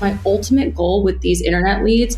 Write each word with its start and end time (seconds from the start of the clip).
My 0.00 0.16
ultimate 0.24 0.76
goal 0.76 1.02
with 1.02 1.22
these 1.22 1.42
internet 1.42 1.82
leads 1.82 2.16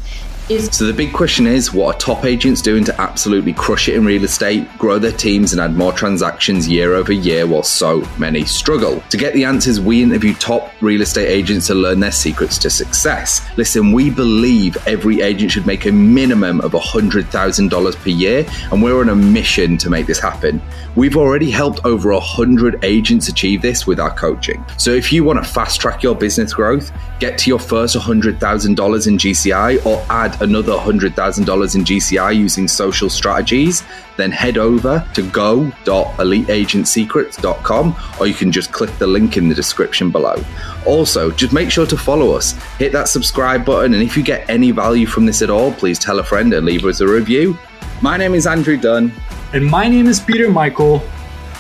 So 0.51 0.85
the 0.85 0.93
big 0.93 1.13
question 1.13 1.47
is 1.47 1.73
what 1.73 1.95
are 1.95 1.99
top 2.01 2.25
agents 2.25 2.61
doing 2.61 2.83
to 2.83 3.01
absolutely 3.01 3.53
crush 3.53 3.89
it 3.89 3.95
in 3.95 4.05
real 4.05 4.25
estate, 4.25 4.69
grow 4.79 4.99
their 4.99 5.13
teams, 5.13 5.53
and 5.53 5.61
add 5.61 5.77
more 5.77 5.93
transactions 5.93 6.67
year 6.67 6.95
over 6.95 7.13
year 7.13 7.47
while 7.47 7.63
so 7.63 8.03
many 8.19 8.45
struggle? 8.45 9.01
To 9.11 9.17
get 9.17 9.33
the 9.33 9.45
answers, 9.45 9.79
we 9.79 10.03
interview 10.03 10.35
top 10.35 10.73
real 10.81 11.03
estate 11.03 11.29
agents 11.29 11.69
to 11.69 11.77
learn 11.77 12.01
their 12.01 12.11
secrets 12.11 12.59
to 12.59 12.71
success. 12.71 13.47
Listen, 13.57 13.93
we 13.93 14.11
believe 14.11 14.77
every 14.89 15.21
agent 15.21 15.53
should 15.53 15.69
make 15.69 15.87
a 15.87 15.93
minimum 15.93 16.61
of 16.63 16.73
$100,000 16.73 17.97
per 17.97 18.11
year, 18.11 18.45
and 18.73 18.83
we're 18.83 18.99
on 18.99 19.09
a 19.09 19.15
mission 19.15 19.77
to 19.77 19.89
make 19.89 20.07
this 20.07 20.19
happen. 20.19 20.61
We've 20.97 21.17
already 21.17 21.53
helped 21.53 21.85
over 21.85 22.11
100 22.11 22.85
agents 22.85 23.29
achieve 23.29 23.63
this 23.63 23.87
with 23.87 24.01
our 24.01 24.13
coaching. 24.17 24.65
So 24.79 24.91
if 24.91 25.13
you 25.13 25.23
want 25.23 25.45
to 25.45 25.49
fast 25.49 25.81
track 25.81 26.03
your 26.03 26.17
business 26.17 26.53
growth, 26.53 26.91
get 27.21 27.39
to 27.39 27.51
your 27.51 27.61
first 27.61 27.95
$100,000 27.95 29.07
in 29.07 29.17
GCI, 29.17 29.87
or 29.87 30.05
add 30.11 30.40
another 30.41 30.73
$100,000 30.73 31.75
in 31.75 31.85
GCI 31.85 32.37
using 32.37 32.69
social 32.69 33.11
strategies, 33.11 33.83
then 34.17 34.31
head 34.31 34.57
over 34.59 35.05
to 35.15 35.29
go.eliteagentsecrets.com 35.31 37.97
or 38.19 38.27
you 38.27 38.35
can 38.35 38.53
just 38.53 38.73
click 38.73 38.91
the 38.99 39.07
link 39.07 39.37
in 39.37 39.49
the 39.49 39.55
description 39.55 40.11
below. 40.11 40.43
Also, 40.87 41.31
just 41.31 41.53
make 41.53 41.71
sure 41.71 41.87
to 41.87 41.97
follow 41.97 42.33
us, 42.33 42.53
hit 42.79 42.93
that 42.93 43.09
subscribe 43.09 43.65
button, 43.65 43.95
and 43.95 44.03
if 44.03 44.17
you 44.17 44.23
get 44.23 44.49
any 44.49 44.71
value 44.71 45.07
from 45.07 45.27
this 45.27 45.43
at 45.43 45.51
all, 45.51 45.73
please 45.73 45.99
tell 45.99 46.19
a 46.19 46.25
friend 46.25 46.53
and 46.53 46.67
leave 46.67 46.85
us 46.85 47.01
a 47.01 47.07
review. 47.07 47.59
My 48.03 48.17
name 48.17 48.35
is 48.35 48.47
Andrew 48.47 48.77
Dunn. 48.77 49.13
And 49.53 49.67
my 49.67 49.89
name 49.89 50.07
is 50.07 50.21
Peter 50.21 50.49
Michael. 50.49 51.03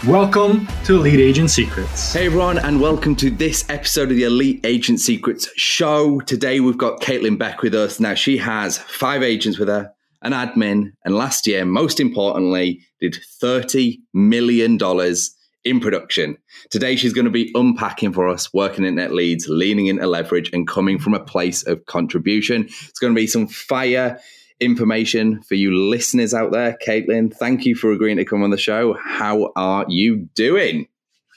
Welcome 0.06 0.66
to 0.84 0.96
Elite 0.96 1.20
Agent 1.20 1.50
Secrets. 1.50 2.14
Hey 2.14 2.24
everyone, 2.24 2.56
and 2.58 2.80
welcome 2.80 3.14
to 3.16 3.28
this 3.28 3.68
episode 3.68 4.10
of 4.10 4.16
the 4.16 4.22
Elite 4.24 4.64
Agent 4.64 4.98
Secrets 4.98 5.46
show. 5.56 6.20
Today 6.20 6.60
we've 6.60 6.78
got 6.78 7.02
Caitlin 7.02 7.36
Beck 7.36 7.60
with 7.60 7.74
us. 7.74 8.00
Now 8.00 8.14
she 8.14 8.38
has 8.38 8.78
five 8.78 9.22
agents 9.22 9.58
with 9.58 9.68
her, 9.68 9.92
an 10.22 10.32
admin, 10.32 10.92
and 11.04 11.14
last 11.14 11.46
year, 11.46 11.66
most 11.66 12.00
importantly, 12.00 12.80
did 12.98 13.18
$30 13.42 13.98
million 14.14 14.78
in 15.64 15.80
production. 15.80 16.38
Today 16.70 16.96
she's 16.96 17.12
going 17.12 17.26
to 17.26 17.30
be 17.30 17.52
unpacking 17.54 18.14
for 18.14 18.26
us, 18.26 18.54
working 18.54 18.86
internet 18.86 19.12
leads, 19.12 19.48
leaning 19.50 19.88
into 19.88 20.06
leverage, 20.06 20.50
and 20.54 20.66
coming 20.66 20.98
from 20.98 21.12
a 21.12 21.22
place 21.22 21.62
of 21.66 21.84
contribution. 21.84 22.62
It's 22.62 22.98
going 22.98 23.12
to 23.12 23.20
be 23.20 23.26
some 23.26 23.46
fire 23.46 24.18
information 24.60 25.42
for 25.42 25.54
you 25.54 25.74
listeners 25.74 26.34
out 26.34 26.52
there. 26.52 26.76
Caitlin, 26.86 27.34
thank 27.34 27.64
you 27.64 27.74
for 27.74 27.92
agreeing 27.92 28.18
to 28.18 28.24
come 28.24 28.42
on 28.42 28.50
the 28.50 28.58
show. 28.58 28.94
How 28.94 29.52
are 29.56 29.86
you 29.88 30.28
doing? 30.34 30.86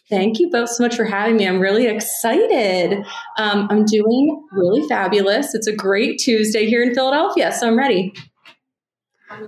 Thank 0.09 0.39
you 0.39 0.49
both 0.51 0.69
so 0.69 0.83
much 0.83 0.95
for 0.95 1.05
having 1.05 1.37
me. 1.37 1.47
I'm 1.47 1.59
really 1.59 1.87
excited. 1.87 3.03
Um, 3.37 3.67
I'm 3.71 3.85
doing 3.85 4.45
really 4.51 4.87
fabulous. 4.87 5.55
It's 5.55 5.65
a 5.65 5.75
great 5.75 6.19
Tuesday 6.19 6.65
here 6.65 6.83
in 6.83 6.93
Philadelphia, 6.93 7.51
so 7.51 7.67
I'm 7.67 7.77
ready. 7.77 8.13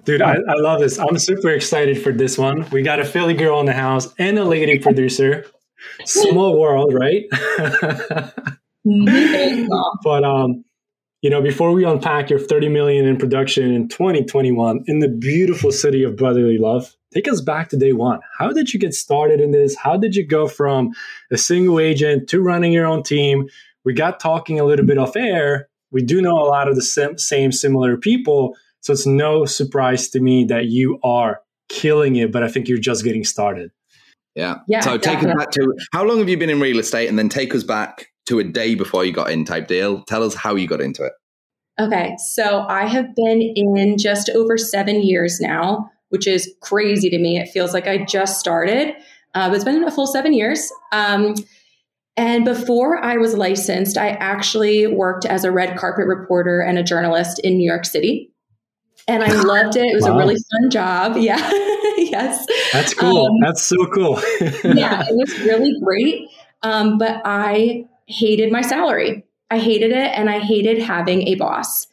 Dude, 0.06 0.22
I, 0.22 0.34
I 0.34 0.56
love 0.56 0.80
this. 0.80 0.98
I'm 0.98 1.20
super 1.20 1.50
excited 1.50 2.02
for 2.02 2.12
this 2.12 2.38
one. 2.38 2.68
We 2.72 2.82
got 2.82 3.00
a 3.00 3.06
Philly 3.06 3.36
girl 3.36 3.60
in 3.60 3.68
the 3.68 3.74
house 3.74 4.12
and 4.18 4.40
a 4.40 4.44
lady 4.44 4.80
producer. 4.80 5.46
Small 6.06 6.60
world, 6.60 6.94
right? 6.94 7.26
but 10.04 10.24
um, 10.24 10.65
you 11.26 11.32
know, 11.32 11.42
before 11.42 11.72
we 11.72 11.84
unpack 11.84 12.30
your 12.30 12.38
30 12.38 12.70
million 12.70 13.08
in 13.08 13.18
production 13.18 13.74
in 13.74 13.88
2021 13.88 14.84
in 14.86 15.00
the 15.00 15.08
beautiful 15.08 15.72
city 15.72 16.04
of 16.04 16.16
brotherly 16.16 16.60
love, 16.60 16.96
take 17.16 17.28
us 17.28 17.42
back 17.42 17.68
to 17.70 17.76
day 17.76 17.94
one. 17.94 18.20
How 18.38 18.52
did 18.52 18.72
you 18.72 18.80
get 18.80 18.94
started 18.94 19.42
in 19.42 19.50
this? 19.50 19.76
How 19.76 19.98
did 19.98 20.16
you 20.16 20.24
go 20.24 20.48
from 20.48 20.92
a 21.32 21.38
single 21.40 21.80
agent 21.80 22.30
to 22.30 22.42
running 22.42 22.72
your 22.72 22.86
own 22.86 23.02
team? 23.02 23.50
We 23.84 23.94
got 23.94 24.20
talking 24.20 24.60
a 24.60 24.66
little 24.66 24.86
bit 24.86 25.00
off 25.00 25.16
air. 25.16 25.68
We 25.90 26.04
do 26.04 26.22
know 26.22 26.34
a 26.34 26.46
lot 26.46 26.68
of 26.68 26.76
the 26.76 27.16
same 27.18 27.52
similar 27.52 27.98
people. 27.98 28.56
So 28.82 28.94
it's 28.94 29.08
no 29.08 29.46
surprise 29.46 30.10
to 30.10 30.20
me 30.20 30.46
that 30.46 30.68
you 30.68 31.00
are 31.04 31.42
killing 31.70 32.18
it, 32.18 32.32
but 32.32 32.44
I 32.44 32.50
think 32.50 32.68
you're 32.68 32.78
just 32.78 33.04
getting 33.04 33.24
started. 33.24 33.72
Yeah. 34.36 34.58
yeah 34.68 34.82
so 34.82 35.00
take 35.00 35.24
us 35.24 35.36
back 35.36 35.50
to 35.54 35.74
how 35.92 36.04
long 36.04 36.20
have 36.20 36.30
you 36.30 36.38
been 36.38 36.52
in 36.52 36.60
real 36.60 36.78
estate 36.78 37.08
and 37.08 37.18
then 37.18 37.30
take 37.30 37.56
us 37.56 37.64
back 37.64 38.12
to 38.26 38.40
a 38.40 38.44
day 38.44 38.76
before 38.76 39.06
you 39.06 39.12
got 39.12 39.32
in 39.32 39.46
type 39.46 39.68
deal. 39.68 40.04
Tell 40.04 40.24
us 40.24 40.34
how 40.34 40.56
you 40.56 40.68
got 40.68 40.82
into 40.82 41.04
it. 41.04 41.14
Okay. 41.80 42.16
So 42.34 42.66
I 42.70 42.86
have 42.86 43.14
been 43.16 43.42
in 43.42 43.98
just 43.98 44.30
over 44.30 44.58
seven 44.58 45.04
years 45.04 45.40
now, 45.42 45.92
which 46.10 46.28
is 46.28 46.54
crazy 46.62 47.10
to 47.10 47.18
me. 47.18 47.38
It 47.38 47.50
feels 47.50 47.74
like 47.74 47.88
I 47.88 48.06
just 48.06 48.40
started, 48.40 48.96
uh, 49.34 49.50
but 49.50 49.56
it's 49.56 49.66
been 49.66 49.84
a 49.84 49.92
full 49.92 50.08
seven 50.08 50.34
years. 50.34 50.72
Um, 50.92 51.36
and 52.18 52.46
before 52.46 53.04
I 53.04 53.18
was 53.18 53.36
licensed, 53.36 53.98
I 53.98 54.12
actually 54.12 54.88
worked 54.88 55.26
as 55.26 55.44
a 55.44 55.52
red 55.52 55.78
carpet 55.78 56.08
reporter 56.08 56.62
and 56.62 56.78
a 56.78 56.84
journalist 56.84 57.40
in 57.40 57.58
New 57.58 57.70
York 57.70 57.84
City. 57.84 58.32
And 59.08 59.22
I 59.22 59.32
loved 59.44 59.76
it. 59.76 59.86
It 59.86 59.96
was 59.96 60.06
wow. 60.06 60.16
a 60.16 60.18
really 60.18 60.36
fun 60.36 60.70
job. 60.70 61.18
Yeah. 61.26 61.50
yes. 61.98 62.46
That's 62.72 62.94
cool. 62.94 63.28
Um, 63.28 63.40
That's 63.42 63.64
so 63.64 63.86
cool. 63.88 64.22
yeah, 64.64 65.04
it 65.08 65.16
was 65.16 65.40
really 65.40 65.74
great. 65.82 66.28
Um, 66.62 66.98
but 66.98 67.22
I 67.24 67.86
hated 68.08 68.52
my 68.52 68.62
salary. 68.62 69.24
I 69.50 69.60
hated 69.60 69.92
it 69.92 70.12
and 70.16 70.30
I 70.30 70.40
hated 70.40 70.82
having 70.82 71.28
a 71.28 71.36
boss. 71.36 71.88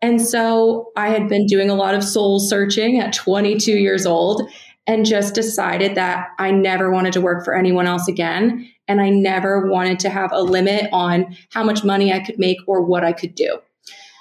And 0.00 0.20
so 0.20 0.90
I 0.96 1.08
had 1.08 1.28
been 1.28 1.46
doing 1.46 1.70
a 1.70 1.74
lot 1.74 1.94
of 1.94 2.02
soul 2.02 2.40
searching 2.40 2.98
at 3.00 3.12
22 3.12 3.72
years 3.72 4.04
old 4.04 4.42
and 4.86 5.06
just 5.06 5.34
decided 5.34 5.94
that 5.94 6.28
I 6.38 6.50
never 6.50 6.90
wanted 6.90 7.12
to 7.12 7.20
work 7.20 7.44
for 7.44 7.54
anyone 7.54 7.86
else 7.86 8.08
again. 8.08 8.68
And 8.88 9.00
I 9.00 9.10
never 9.10 9.70
wanted 9.70 10.00
to 10.00 10.10
have 10.10 10.32
a 10.32 10.42
limit 10.42 10.88
on 10.92 11.36
how 11.50 11.62
much 11.62 11.84
money 11.84 12.12
I 12.12 12.18
could 12.18 12.38
make 12.38 12.58
or 12.66 12.82
what 12.82 13.04
I 13.04 13.12
could 13.12 13.36
do. 13.36 13.58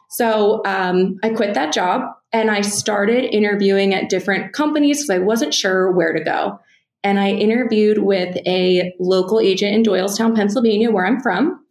So 0.10 0.62
um, 0.66 1.20
I 1.24 1.30
quit 1.30 1.56
that 1.56 1.74
job 1.74 2.04
and 2.32 2.52
I 2.52 2.62
started 2.62 3.34
interviewing 3.34 3.94
at 3.94 4.10
different 4.10 4.54
companies 4.54 4.98
because 5.00 5.10
I 5.10 5.20
wasn't 5.20 5.54
sure 5.54 5.92
where 5.92 6.14
to 6.14 6.24
go. 6.24 6.60
And 7.04 7.20
I 7.20 7.30
interviewed 7.30 8.00
with 8.00 8.38
a 8.46 8.94
local 9.00 9.40
agent 9.40 9.74
in 9.74 9.84
Doylestown, 9.84 10.36
Pennsylvania, 10.36 10.92
where 10.92 11.06
I'm 11.06 11.20
from. 11.20 11.64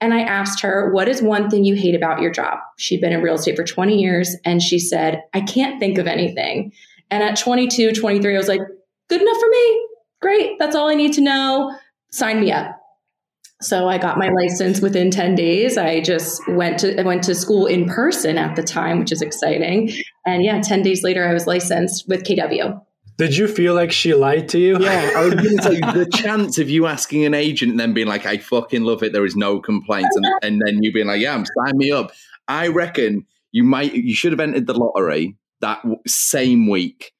And 0.00 0.12
I 0.12 0.20
asked 0.20 0.60
her, 0.60 0.92
What 0.92 1.08
is 1.08 1.22
one 1.22 1.48
thing 1.48 1.64
you 1.64 1.74
hate 1.74 1.94
about 1.94 2.20
your 2.20 2.30
job? 2.30 2.58
She'd 2.76 3.00
been 3.00 3.12
in 3.12 3.22
real 3.22 3.36
estate 3.36 3.56
for 3.56 3.64
20 3.64 3.98
years. 3.98 4.36
And 4.44 4.62
she 4.62 4.78
said, 4.78 5.22
I 5.32 5.40
can't 5.40 5.80
think 5.80 5.98
of 5.98 6.06
anything. 6.06 6.72
And 7.10 7.22
at 7.22 7.38
22, 7.38 7.92
23, 7.92 8.34
I 8.34 8.38
was 8.38 8.48
like, 8.48 8.60
Good 9.08 9.22
enough 9.22 9.38
for 9.38 9.48
me. 9.48 9.88
Great. 10.20 10.58
That's 10.58 10.74
all 10.74 10.88
I 10.88 10.94
need 10.94 11.12
to 11.14 11.20
know. 11.20 11.76
Sign 12.10 12.40
me 12.40 12.52
up. 12.52 12.80
So 13.60 13.88
I 13.88 13.98
got 13.98 14.18
my 14.18 14.28
license 14.28 14.80
within 14.80 15.10
10 15.10 15.34
days. 15.34 15.78
I 15.78 16.00
just 16.00 16.46
went 16.48 16.78
to 16.80 17.00
I 17.00 17.02
went 17.02 17.22
to 17.24 17.34
school 17.34 17.66
in 17.66 17.86
person 17.86 18.36
at 18.36 18.56
the 18.56 18.62
time, 18.62 18.98
which 18.98 19.12
is 19.12 19.22
exciting. 19.22 19.90
And 20.26 20.42
yeah, 20.42 20.60
10 20.60 20.82
days 20.82 21.02
later 21.02 21.26
I 21.26 21.32
was 21.32 21.46
licensed 21.46 22.06
with 22.08 22.24
KW. 22.24 22.80
Did 23.16 23.36
you 23.36 23.46
feel 23.46 23.74
like 23.74 23.92
she 23.92 24.12
lied 24.12 24.48
to 24.50 24.58
you? 24.58 24.78
Yeah, 24.80 25.12
I 25.16 25.24
was 25.24 25.34
going 25.34 25.56
to 25.56 25.62
say 25.62 25.80
the 25.80 26.10
chance 26.12 26.58
of 26.58 26.68
you 26.68 26.86
asking 26.86 27.24
an 27.24 27.34
agent 27.34 27.70
and 27.70 27.78
then 27.78 27.94
being 27.94 28.08
like, 28.08 28.26
"I 28.26 28.38
fucking 28.38 28.82
love 28.82 29.02
it. 29.02 29.12
There 29.12 29.24
is 29.24 29.36
no 29.36 29.60
complaints," 29.60 30.16
and, 30.16 30.26
and 30.42 30.62
then 30.64 30.82
you 30.82 30.92
being 30.92 31.06
like, 31.06 31.20
"Yeah, 31.20 31.34
I'm 31.34 31.44
sign 31.44 31.76
me 31.76 31.92
up." 31.92 32.12
I 32.48 32.68
reckon 32.68 33.26
you 33.52 33.62
might 33.62 33.94
you 33.94 34.14
should 34.14 34.32
have 34.32 34.40
entered 34.40 34.66
the 34.66 34.74
lottery 34.74 35.36
that 35.60 35.82
same 36.06 36.68
week, 36.68 37.12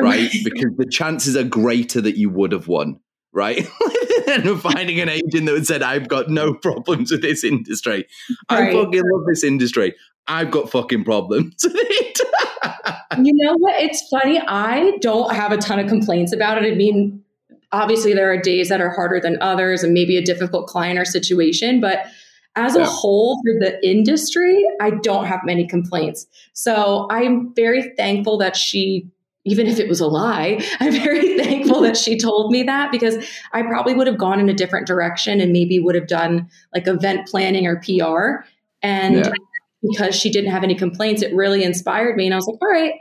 right? 0.00 0.30
because 0.44 0.70
the 0.76 0.86
chances 0.86 1.36
are 1.36 1.44
greater 1.44 2.00
that 2.00 2.16
you 2.16 2.30
would 2.30 2.52
have 2.52 2.68
won, 2.68 3.00
right? 3.32 3.66
and 4.44 4.60
finding 4.60 5.00
an 5.00 5.08
agent 5.08 5.46
that 5.46 5.66
said, 5.66 5.82
"I've 5.82 6.08
got 6.08 6.28
no 6.28 6.54
problems 6.54 7.10
with 7.10 7.22
this 7.22 7.44
industry. 7.44 8.06
Right. 8.50 8.68
I 8.68 8.72
fucking 8.72 9.02
love 9.02 9.22
this 9.26 9.44
industry. 9.44 9.94
I've 10.26 10.50
got 10.50 10.70
fucking 10.70 11.04
problems 11.04 11.54
with 11.64 11.74
it." 11.76 12.20
you 13.18 13.32
know 13.34 13.54
what? 13.58 13.80
It's 13.82 14.06
funny. 14.08 14.40
I 14.46 14.92
don't 15.00 15.34
have 15.34 15.52
a 15.52 15.56
ton 15.56 15.78
of 15.78 15.88
complaints 15.88 16.32
about 16.32 16.62
it. 16.62 16.70
I 16.70 16.74
mean, 16.74 17.22
obviously, 17.72 18.14
there 18.14 18.30
are 18.30 18.38
days 18.38 18.68
that 18.68 18.80
are 18.80 18.90
harder 18.90 19.20
than 19.20 19.40
others 19.40 19.82
and 19.82 19.92
maybe 19.92 20.16
a 20.16 20.22
difficult 20.22 20.66
client 20.66 20.98
or 20.98 21.04
situation, 21.04 21.80
but 21.80 22.06
as 22.56 22.74
yeah. 22.74 22.82
a 22.82 22.84
whole 22.84 23.40
for 23.44 23.58
the 23.58 23.78
industry, 23.86 24.64
I 24.80 24.90
don't 24.90 25.26
have 25.26 25.40
many 25.44 25.66
complaints. 25.66 26.26
So 26.52 27.06
I'm 27.10 27.54
very 27.54 27.92
thankful 27.96 28.38
that 28.38 28.56
she, 28.56 29.06
even 29.44 29.66
if 29.66 29.78
it 29.78 29.88
was 29.88 30.00
a 30.00 30.06
lie, 30.06 30.62
I'm 30.80 30.92
very 30.92 31.38
thankful 31.38 31.80
that 31.82 31.96
she 31.96 32.18
told 32.18 32.50
me 32.50 32.62
that 32.64 32.92
because 32.92 33.16
I 33.52 33.62
probably 33.62 33.94
would 33.94 34.06
have 34.06 34.18
gone 34.18 34.40
in 34.40 34.48
a 34.48 34.54
different 34.54 34.86
direction 34.86 35.40
and 35.40 35.52
maybe 35.52 35.78
would 35.78 35.94
have 35.94 36.08
done 36.08 36.48
like 36.74 36.86
event 36.86 37.28
planning 37.28 37.66
or 37.66 37.76
PR. 37.80 38.44
And 38.82 39.26
yeah 39.26 39.32
because 39.82 40.14
she 40.14 40.30
didn't 40.30 40.50
have 40.50 40.62
any 40.62 40.74
complaints, 40.74 41.22
it 41.22 41.34
really 41.34 41.64
inspired 41.64 42.16
me. 42.16 42.26
And 42.26 42.34
I 42.34 42.36
was 42.36 42.46
like, 42.46 42.58
all 42.60 42.68
right, 42.68 42.94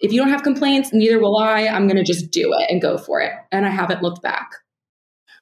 if 0.00 0.12
you 0.12 0.20
don't 0.20 0.30
have 0.30 0.42
complaints, 0.42 0.92
neither 0.92 1.18
will 1.18 1.36
I. 1.36 1.66
I'm 1.66 1.86
going 1.86 1.96
to 1.96 2.04
just 2.04 2.30
do 2.30 2.52
it 2.58 2.70
and 2.70 2.80
go 2.80 2.98
for 2.98 3.20
it. 3.20 3.32
And 3.50 3.66
I 3.66 3.70
haven't 3.70 4.02
looked 4.02 4.22
back. 4.22 4.50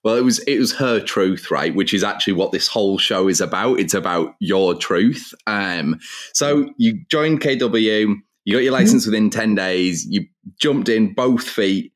Well, 0.05 0.15
it 0.15 0.23
was 0.23 0.39
it 0.41 0.59
was 0.59 0.73
her 0.77 1.01
truth, 1.01 1.51
right? 1.51 1.75
Which 1.75 1.93
is 1.93 2.05
actually 2.05 2.35
what 2.35 2.53
this 2.53 2.69
whole 2.69 2.97
show 2.97 3.27
is 3.27 3.41
about. 3.41 3.81
It's 3.81 3.95
about 3.95 4.37
your 4.39 4.77
truth. 4.77 5.35
Um, 5.49 5.99
so 6.33 6.73
you 6.77 7.01
joined 7.11 7.41
KW, 7.41 8.15
you 8.47 8.55
got 8.55 8.63
your 8.63 8.73
mm-hmm. 8.73 8.81
license 8.81 9.03
mm-hmm. 9.03 9.11
within 9.11 9.31
ten 9.31 9.55
days. 9.55 10.07
You 10.09 10.27
jumped 10.59 10.89
in 10.89 11.13
both 11.13 11.47
feet. 11.47 11.93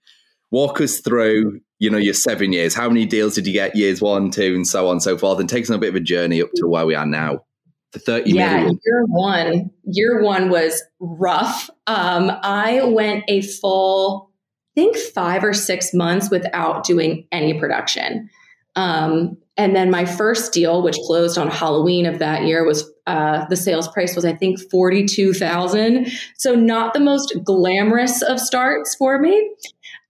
Walk 0.51 0.81
us 0.81 0.99
through, 0.99 1.61
you 1.79 1.89
know, 1.89 1.97
your 1.97 2.13
seven 2.13 2.53
years. 2.53 2.75
How 2.75 2.89
many 2.89 3.07
deals 3.07 3.37
did 3.37 3.47
you 3.47 3.53
get? 3.53 3.77
Years 3.77 4.03
one, 4.03 4.33
two, 4.33 4.55
and 4.57 4.67
so 4.67 4.89
on 4.89 4.95
and 4.95 5.03
so 5.03 5.17
forth. 5.17 5.39
And 5.39 5.49
take 5.49 5.63
us 5.63 5.71
on 5.71 5.77
a 5.77 5.79
bit 5.79 5.91
of 5.91 5.95
a 5.95 6.01
journey 6.01 6.43
up 6.43 6.51
to 6.57 6.67
where 6.67 6.85
we 6.85 6.97
are 6.97 7.07
now. 7.07 7.45
The 7.93 8.01
30 8.01 8.33
yeah, 8.33 8.57
million. 8.57 8.79
year 8.85 9.05
one, 9.07 9.71
year 9.85 10.23
one 10.23 10.51
was 10.51 10.83
rough. 10.99 11.71
Um, 11.87 12.31
I 12.43 12.85
went 12.85 13.25
a 13.29 13.43
full, 13.43 14.33
I 14.77 14.81
think 14.81 14.97
five 14.97 15.43
or 15.45 15.53
six 15.53 15.95
months 15.95 16.31
without 16.31 16.85
doing 16.85 17.27
any 17.33 17.59
production. 17.59 18.29
Um, 18.77 19.37
and 19.57 19.77
then 19.77 19.91
my 19.91 20.05
first 20.05 20.53
deal, 20.53 20.83
which 20.83 20.97
closed 21.07 21.37
on 21.39 21.49
Halloween 21.49 22.07
of 22.07 22.19
that 22.19 22.45
year, 22.45 22.65
was 22.65 22.90
uh, 23.07 23.47
the 23.47 23.57
sales 23.57 23.89
price 23.89 24.15
was 24.15 24.25
I 24.25 24.35
think 24.35 24.61
forty 24.71 25.05
two 25.05 25.33
thousand. 25.33 26.11
So 26.37 26.55
not 26.55 26.95
the 26.95 27.01
most 27.01 27.35
glamorous 27.45 28.23
of 28.23 28.39
starts 28.39 28.95
for 28.95 29.19
me, 29.19 29.51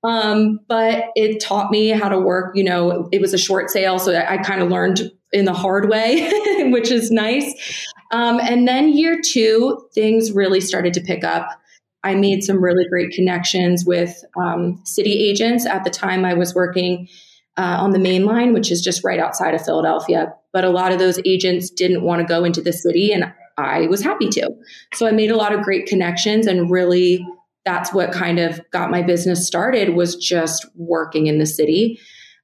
um, 0.04 0.60
but 0.69 1.04
it 1.14 1.40
taught 1.40 1.70
me 1.70 1.88
how 1.88 2.08
to 2.08 2.19
work. 2.19 2.56
You 2.56 2.64
know, 2.64 3.08
it 3.12 3.20
was 3.20 3.34
a 3.34 3.38
short 3.38 3.70
sale, 3.70 3.98
so 3.98 4.12
I, 4.12 4.34
I 4.34 4.38
kind 4.38 4.60
of 4.60 4.69
learned 4.69 5.10
in 5.32 5.44
the 5.44 5.54
hard 5.54 5.88
way, 5.88 6.31
which 6.70 6.90
is 6.90 7.10
nice. 7.10 7.54
Um, 8.10 8.40
and 8.40 8.66
then 8.66 8.88
year 8.88 9.20
two, 9.25 9.88
things 9.94 10.32
really 10.32 10.60
started 10.60 10.92
to 10.94 11.00
pick 11.00 11.22
up. 11.22 11.48
I 12.02 12.14
made 12.14 12.42
some 12.42 12.62
really 12.62 12.88
great 12.88 13.12
connections 13.12 13.84
with 13.84 14.25
um, 14.37 14.81
city 14.84 15.12
agents. 15.12 15.66
At 15.66 15.84
the 15.84 15.90
time, 15.90 16.25
I 16.25 16.34
was 16.34 16.54
working 16.54 17.08
uh, 17.56 17.76
on 17.78 17.90
the 17.90 17.98
main 17.98 18.25
line, 18.25 18.52
which 18.52 18.72
is 18.72 18.81
just 18.81 19.04
right 19.04 19.20
outside 19.20 19.54
of 19.54 19.64
Philadelphia. 19.64 20.34
But 20.52 20.64
a 20.64 20.70
lot 20.70 20.93
of 20.93 20.99
those 20.99 21.20
agents 21.25 21.70
didn't 21.70 22.02
want 22.02 22.20
to 22.20 22.26
go 22.26 22.44
into 22.44 22.61
the 22.61 22.73
city, 22.73 23.12
and 23.12 23.32
I 23.56 23.87
was 23.87 24.02
happy 24.02 24.29
to. 24.31 24.50
So 24.94 25.06
I 25.06 25.12
made 25.12 25.31
a 25.31 25.37
lot 25.37 25.52
of 25.52 25.62
great 25.62 25.87
connections, 25.87 26.47
and 26.47 26.70
really, 26.70 27.26
that's 27.64 27.93
what 27.93 28.12
kind 28.12 28.38
of 28.38 28.61
got 28.70 28.91
my 28.91 29.02
business 29.02 29.47
started 29.47 29.94
was 29.94 30.17
just 30.17 30.67
working 30.75 31.26
in 31.26 31.38
the 31.38 31.47
city. 31.47 32.00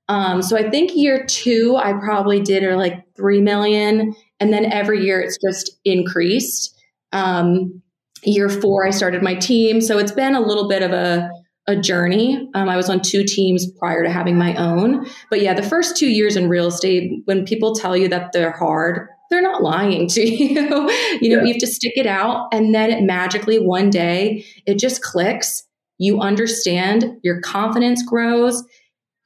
Um, 0.08 0.42
so 0.42 0.56
I 0.56 0.70
think 0.70 0.94
year 0.94 1.24
two, 1.26 1.76
I 1.76 1.94
probably 1.94 2.40
did 2.40 2.62
or 2.62 2.76
like 2.76 3.02
three 3.16 3.40
million, 3.40 4.14
and 4.38 4.52
then 4.52 4.66
every 4.66 5.04
year 5.04 5.20
it's 5.20 5.38
just 5.44 5.70
increased. 5.84 6.78
Um, 7.12 7.82
year 8.22 8.48
four, 8.48 8.86
I 8.86 8.90
started 8.90 9.22
my 9.22 9.34
team, 9.34 9.80
so 9.80 9.98
it's 9.98 10.12
been 10.12 10.34
a 10.34 10.40
little 10.40 10.68
bit 10.68 10.82
of 10.82 10.92
a 10.92 11.30
a 11.66 11.76
journey. 11.76 12.48
Um, 12.54 12.68
I 12.68 12.76
was 12.76 12.88
on 12.88 13.00
two 13.00 13.24
teams 13.24 13.70
prior 13.70 14.02
to 14.02 14.10
having 14.10 14.38
my 14.38 14.54
own, 14.56 15.06
but 15.30 15.40
yeah, 15.40 15.54
the 15.54 15.62
first 15.62 15.96
two 15.96 16.08
years 16.08 16.36
in 16.36 16.48
real 16.48 16.68
estate, 16.68 17.22
when 17.24 17.44
people 17.44 17.74
tell 17.74 17.96
you 17.96 18.08
that 18.08 18.32
they're 18.32 18.52
hard, 18.52 19.08
they're 19.30 19.42
not 19.42 19.62
lying 19.62 20.06
to 20.08 20.22
you. 20.24 20.60
you 20.60 20.68
know, 20.68 20.88
yeah. 21.20 21.42
you 21.42 21.52
have 21.52 21.58
to 21.58 21.66
stick 21.66 21.94
it 21.96 22.06
out, 22.06 22.48
and 22.52 22.74
then 22.74 22.90
it 22.90 23.02
magically 23.02 23.58
one 23.58 23.90
day 23.90 24.44
it 24.66 24.78
just 24.78 25.02
clicks. 25.02 25.64
You 25.98 26.20
understand, 26.20 27.16
your 27.22 27.40
confidence 27.40 28.02
grows 28.02 28.62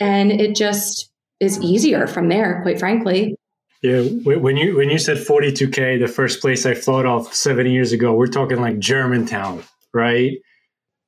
and 0.01 0.33
it 0.33 0.57
just 0.57 1.11
is 1.39 1.61
easier 1.61 2.07
from 2.07 2.29
there 2.29 2.61
quite 2.63 2.79
frankly 2.79 3.37
yeah 3.83 4.03
when 4.25 4.57
you 4.57 4.77
when 4.77 4.91
you 4.91 4.99
said 4.99 5.19
42k 5.19 6.01
the 6.01 6.09
first 6.09 6.41
place 6.41 6.67
i 6.67 6.75
thought 6.75 7.07
of 7.07 7.33
seven 7.33 7.67
years 7.67 7.93
ago 7.93 8.13
we're 8.13 8.27
talking 8.27 8.61
like 8.61 8.79
germantown 8.79 9.63
right 9.95 10.39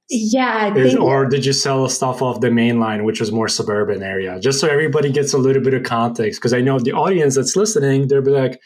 yeah 0.08 0.74
Is, 0.74 0.94
or 0.96 1.26
did 1.26 1.46
you 1.46 1.52
sell 1.52 1.88
stuff 1.88 2.22
off 2.22 2.40
the 2.40 2.50
main 2.50 2.78
line 2.80 3.04
which 3.04 3.20
was 3.20 3.32
more 3.32 3.48
suburban 3.48 4.02
area 4.02 4.38
just 4.40 4.60
so 4.60 4.68
everybody 4.68 5.10
gets 5.10 5.32
a 5.32 5.38
little 5.38 5.62
bit 5.62 5.74
of 5.74 5.82
context 5.84 6.40
because 6.40 6.52
i 6.52 6.60
know 6.60 6.78
the 6.78 6.92
audience 6.92 7.36
that's 7.36 7.56
listening 7.56 8.08
they'll 8.08 8.22
be 8.22 8.30
like 8.30 8.60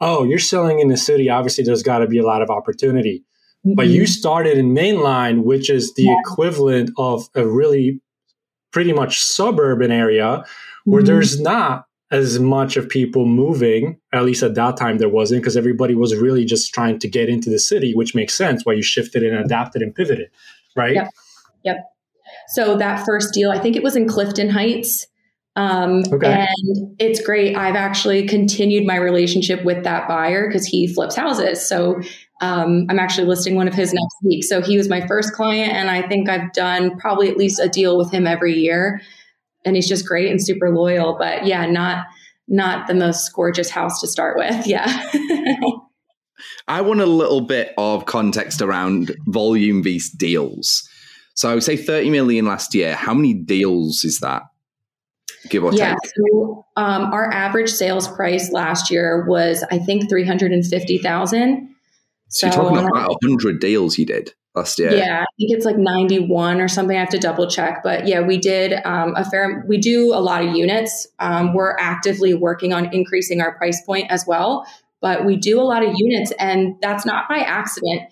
oh 0.00 0.24
you're 0.24 0.38
selling 0.38 0.80
in 0.80 0.88
the 0.88 0.96
city 0.96 1.28
obviously 1.28 1.64
there's 1.64 1.82
got 1.82 1.98
to 1.98 2.06
be 2.06 2.18
a 2.18 2.24
lot 2.24 2.42
of 2.42 2.50
opportunity 2.50 3.24
mm-hmm. 3.66 3.74
but 3.74 3.88
you 3.88 4.06
started 4.06 4.56
in 4.56 4.74
mainline 4.74 5.42
which 5.42 5.68
is 5.68 5.92
the 5.94 6.04
yeah. 6.04 6.16
equivalent 6.20 6.90
of 6.96 7.28
a 7.34 7.46
really 7.46 8.00
pretty 8.72 8.92
much 8.92 9.20
suburban 9.22 9.90
area 9.90 10.44
where 10.84 11.02
mm-hmm. 11.02 11.06
there's 11.06 11.40
not 11.40 11.86
as 12.12 12.38
much 12.38 12.76
of 12.76 12.88
people 12.88 13.26
moving 13.26 13.98
at 14.12 14.24
least 14.24 14.42
at 14.42 14.54
that 14.54 14.76
time 14.76 14.98
there 14.98 15.08
wasn't 15.08 15.40
because 15.40 15.56
everybody 15.56 15.94
was 15.94 16.14
really 16.14 16.44
just 16.44 16.72
trying 16.72 16.98
to 16.98 17.08
get 17.08 17.28
into 17.28 17.50
the 17.50 17.58
city 17.58 17.92
which 17.94 18.14
makes 18.14 18.32
sense 18.32 18.64
why 18.64 18.72
you 18.72 18.82
shifted 18.82 19.24
and 19.24 19.36
adapted 19.36 19.82
and 19.82 19.94
pivoted 19.94 20.30
right 20.76 20.94
yep 20.94 21.10
yep 21.64 21.76
so 22.48 22.76
that 22.76 23.04
first 23.04 23.34
deal 23.34 23.50
i 23.50 23.58
think 23.58 23.76
it 23.76 23.82
was 23.82 23.96
in 23.96 24.06
clifton 24.08 24.48
heights 24.48 25.06
um, 25.58 26.02
okay. 26.12 26.46
and 26.46 26.96
it's 26.98 27.20
great 27.22 27.56
i've 27.56 27.76
actually 27.76 28.26
continued 28.28 28.86
my 28.86 28.96
relationship 28.96 29.64
with 29.64 29.84
that 29.84 30.06
buyer 30.06 30.46
because 30.46 30.66
he 30.66 30.86
flips 30.86 31.16
houses 31.16 31.66
so 31.66 31.98
um, 32.40 32.86
I'm 32.90 32.98
actually 32.98 33.26
listing 33.26 33.56
one 33.56 33.68
of 33.68 33.74
his 33.74 33.92
next 33.92 34.16
week. 34.22 34.44
So 34.44 34.60
he 34.60 34.76
was 34.76 34.88
my 34.88 35.06
first 35.06 35.32
client, 35.32 35.72
and 35.72 35.90
I 35.90 36.06
think 36.06 36.28
I've 36.28 36.52
done 36.52 36.98
probably 36.98 37.30
at 37.30 37.36
least 37.36 37.60
a 37.60 37.68
deal 37.68 37.96
with 37.96 38.12
him 38.12 38.26
every 38.26 38.54
year. 38.54 39.00
And 39.64 39.74
he's 39.74 39.88
just 39.88 40.06
great 40.06 40.30
and 40.30 40.44
super 40.44 40.70
loyal. 40.70 41.16
But 41.18 41.46
yeah, 41.46 41.66
not 41.66 42.06
not 42.48 42.86
the 42.86 42.94
most 42.94 43.32
gorgeous 43.32 43.70
house 43.70 44.00
to 44.00 44.06
start 44.06 44.36
with. 44.36 44.66
Yeah. 44.66 44.86
I 46.68 46.80
want 46.80 47.00
a 47.00 47.06
little 47.06 47.40
bit 47.40 47.72
of 47.78 48.06
context 48.06 48.60
around 48.60 49.14
volume 49.26 49.82
based 49.82 50.18
deals. 50.18 50.88
So 51.34 51.50
I 51.50 51.54
would 51.54 51.62
say 51.62 51.76
30 51.76 52.10
million 52.10 52.46
last 52.46 52.74
year. 52.74 52.94
How 52.94 53.14
many 53.14 53.34
deals 53.34 54.04
is 54.04 54.20
that? 54.20 54.42
Give 55.48 55.64
or 55.64 55.72
yeah, 55.72 55.94
take. 56.02 56.12
So, 56.16 56.66
um, 56.76 57.12
our 57.12 57.32
average 57.32 57.70
sales 57.70 58.08
price 58.08 58.50
last 58.52 58.90
year 58.90 59.26
was, 59.28 59.64
I 59.70 59.78
think, 59.78 60.08
350,000. 60.08 61.68
So, 62.28 62.38
so 62.38 62.46
you're 62.46 62.54
talking 62.54 62.88
about 62.88 63.16
100 63.22 63.60
deals 63.60 63.98
you 63.98 64.06
did 64.06 64.32
last 64.56 64.78
year. 64.78 64.96
Yeah, 64.96 65.22
I 65.22 65.26
think 65.38 65.52
it's 65.52 65.64
like 65.64 65.76
91 65.76 66.60
or 66.60 66.68
something. 66.68 66.96
I 66.96 67.00
have 67.00 67.10
to 67.10 67.18
double 67.18 67.48
check. 67.48 67.82
But 67.84 68.08
yeah, 68.08 68.22
we 68.22 68.38
did 68.38 68.80
um, 68.84 69.14
a 69.14 69.24
fair, 69.24 69.64
we 69.68 69.78
do 69.78 70.12
a 70.12 70.20
lot 70.20 70.44
of 70.44 70.54
units. 70.54 71.06
Um, 71.20 71.54
we're 71.54 71.76
actively 71.78 72.34
working 72.34 72.72
on 72.72 72.92
increasing 72.92 73.40
our 73.40 73.56
price 73.56 73.80
point 73.84 74.10
as 74.10 74.26
well. 74.26 74.66
But 75.00 75.24
we 75.24 75.36
do 75.36 75.60
a 75.60 75.62
lot 75.62 75.84
of 75.84 75.92
units, 75.96 76.32
and 76.38 76.76
that's 76.80 77.04
not 77.04 77.28
by 77.28 77.38
accident. 77.38 78.02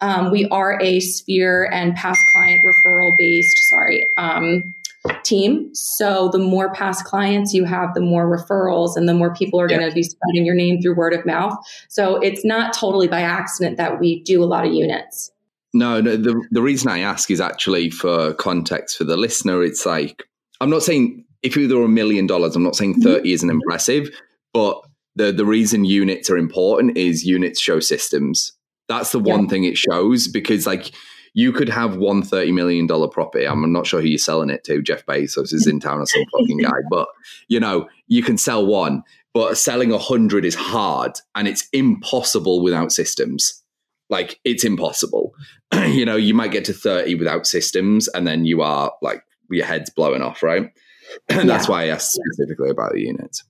Um, 0.00 0.30
we 0.30 0.46
are 0.48 0.80
a 0.80 1.00
sphere 1.00 1.68
and 1.72 1.94
past 1.94 2.20
client 2.32 2.60
referral 2.64 3.14
based, 3.18 3.68
sorry, 3.68 4.08
um, 4.16 4.74
team. 5.22 5.74
So 5.74 6.28
the 6.28 6.38
more 6.38 6.72
past 6.72 7.04
clients 7.04 7.54
you 7.54 7.64
have, 7.64 7.94
the 7.94 8.00
more 8.00 8.24
referrals 8.24 8.96
and 8.96 9.08
the 9.08 9.14
more 9.14 9.34
people 9.34 9.60
are 9.60 9.68
yeah. 9.68 9.78
going 9.78 9.88
to 9.90 9.94
be 9.94 10.02
spreading 10.02 10.44
your 10.44 10.54
name 10.54 10.80
through 10.80 10.94
word 10.94 11.12
of 11.12 11.24
mouth. 11.24 11.56
So 11.88 12.16
it's 12.16 12.44
not 12.44 12.72
totally 12.72 13.08
by 13.08 13.22
accident 13.22 13.76
that 13.76 14.00
we 14.00 14.22
do 14.22 14.42
a 14.42 14.46
lot 14.46 14.66
of 14.66 14.72
units. 14.72 15.30
No, 15.72 16.00
no 16.00 16.16
the, 16.16 16.42
the 16.50 16.62
reason 16.62 16.90
I 16.90 17.00
ask 17.00 17.30
is 17.30 17.40
actually 17.40 17.90
for 17.90 18.34
context 18.34 18.98
for 18.98 19.04
the 19.04 19.16
listener. 19.16 19.62
It's 19.62 19.86
like, 19.86 20.24
I'm 20.60 20.70
not 20.70 20.82
saying 20.82 21.24
if 21.42 21.56
you 21.56 21.68
were 21.74 21.84
a 21.84 21.88
million 21.88 22.26
dollars, 22.26 22.56
I'm 22.56 22.62
not 22.62 22.76
saying 22.76 22.94
mm-hmm. 22.94 23.02
30 23.02 23.18
mm-hmm. 23.18 23.26
isn't 23.26 23.50
impressive, 23.50 24.10
but 24.52 24.82
the, 25.16 25.32
the 25.32 25.44
reason 25.44 25.84
units 25.84 26.30
are 26.30 26.36
important 26.36 26.96
is 26.96 27.24
units 27.24 27.60
show 27.60 27.80
systems. 27.80 28.52
That's 28.88 29.12
the 29.12 29.18
one 29.18 29.44
yeah. 29.44 29.48
thing 29.48 29.64
it 29.64 29.78
shows 29.78 30.28
because 30.28 30.66
like 30.66 30.92
you 31.34 31.52
could 31.52 31.68
have 31.68 31.96
one 31.96 32.22
$30 32.22 32.52
million 32.52 32.86
property. 32.86 33.46
I'm 33.46 33.72
not 33.72 33.86
sure 33.86 34.00
who 34.00 34.08
you're 34.08 34.18
selling 34.18 34.50
it 34.50 34.64
to. 34.64 34.82
Jeff 34.82 35.06
Bezos 35.06 35.52
is 35.52 35.66
in 35.66 35.80
town 35.80 36.00
or 36.00 36.06
some 36.06 36.24
fucking 36.32 36.58
guy. 36.62 36.78
But, 36.90 37.08
you 37.48 37.60
know, 37.60 37.88
you 38.08 38.22
can 38.22 38.36
sell 38.36 38.66
one, 38.66 39.02
but 39.32 39.56
selling 39.56 39.92
a 39.92 39.98
hundred 39.98 40.44
is 40.44 40.54
hard 40.54 41.12
and 41.34 41.46
it's 41.46 41.68
impossible 41.72 42.62
without 42.62 42.92
systems. 42.92 43.62
Like 44.08 44.40
it's 44.44 44.64
impossible. 44.64 45.34
you 45.72 46.04
know, 46.04 46.16
you 46.16 46.34
might 46.34 46.50
get 46.50 46.64
to 46.64 46.72
30 46.72 47.14
without 47.14 47.46
systems 47.46 48.08
and 48.08 48.26
then 48.26 48.44
you 48.44 48.62
are 48.62 48.92
like, 49.02 49.22
your 49.50 49.66
head's 49.66 49.90
blowing 49.90 50.22
off, 50.22 50.42
right? 50.42 50.70
And 51.28 51.50
that's 51.50 51.68
why 51.68 51.82
I 51.82 51.86
asked 51.88 52.12
specifically 52.12 52.70
about 52.70 52.92
the 52.92 53.00
units. 53.00 53.42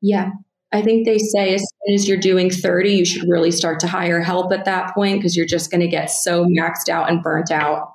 Yeah. 0.00 0.30
I 0.72 0.82
think 0.82 1.04
they 1.04 1.18
say 1.18 1.54
as 1.54 1.60
soon 1.60 1.94
as 1.94 2.08
you're 2.08 2.18
doing 2.18 2.50
30, 2.50 2.90
you 2.90 3.04
should 3.04 3.28
really 3.28 3.50
start 3.50 3.80
to 3.80 3.86
hire 3.86 4.20
help 4.20 4.52
at 4.52 4.64
that 4.64 4.94
point 4.94 5.18
because 5.18 5.36
you're 5.36 5.46
just 5.46 5.70
going 5.70 5.80
to 5.80 5.88
get 5.88 6.10
so 6.10 6.44
maxed 6.46 6.88
out 6.88 7.10
and 7.10 7.22
burnt 7.22 7.50
out. 7.50 7.94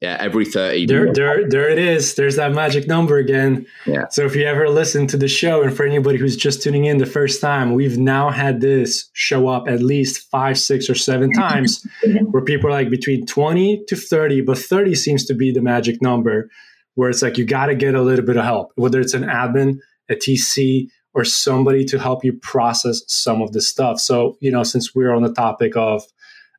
Yeah, 0.00 0.16
every 0.18 0.46
30. 0.46 0.86
There, 0.86 1.12
there, 1.12 1.46
there 1.48 1.68
it 1.68 1.78
is. 1.78 2.14
There's 2.14 2.36
that 2.36 2.52
magic 2.52 2.86
number 2.86 3.18
again. 3.18 3.66
Yeah. 3.84 4.08
So 4.08 4.24
if 4.24 4.34
you 4.34 4.44
ever 4.44 4.70
listen 4.70 5.06
to 5.08 5.18
the 5.18 5.28
show, 5.28 5.62
and 5.62 5.76
for 5.76 5.84
anybody 5.84 6.16
who's 6.16 6.38
just 6.38 6.62
tuning 6.62 6.86
in 6.86 6.96
the 6.96 7.04
first 7.04 7.38
time, 7.42 7.74
we've 7.74 7.98
now 7.98 8.30
had 8.30 8.62
this 8.62 9.10
show 9.12 9.48
up 9.48 9.68
at 9.68 9.82
least 9.82 10.30
five, 10.30 10.58
six, 10.58 10.88
or 10.88 10.94
seven 10.94 11.30
times 11.34 11.86
where 12.30 12.42
people 12.42 12.68
are 12.68 12.72
like 12.72 12.88
between 12.88 13.26
20 13.26 13.84
to 13.88 13.96
30, 13.96 14.40
but 14.40 14.56
30 14.56 14.94
seems 14.94 15.26
to 15.26 15.34
be 15.34 15.52
the 15.52 15.60
magic 15.60 16.00
number 16.00 16.48
where 16.94 17.10
it's 17.10 17.20
like 17.20 17.36
you 17.36 17.44
got 17.44 17.66
to 17.66 17.74
get 17.74 17.94
a 17.94 18.02
little 18.02 18.24
bit 18.24 18.38
of 18.38 18.44
help, 18.44 18.72
whether 18.76 19.00
it's 19.00 19.14
an 19.14 19.24
admin, 19.24 19.78
a 20.08 20.14
TC, 20.14 20.88
or 21.14 21.24
somebody 21.24 21.84
to 21.84 21.98
help 21.98 22.24
you 22.24 22.32
process 22.32 23.02
some 23.06 23.42
of 23.42 23.52
this 23.52 23.68
stuff. 23.68 23.98
So, 24.00 24.36
you 24.40 24.50
know, 24.50 24.62
since 24.62 24.94
we're 24.94 25.14
on 25.14 25.22
the 25.22 25.32
topic 25.32 25.76
of 25.76 26.04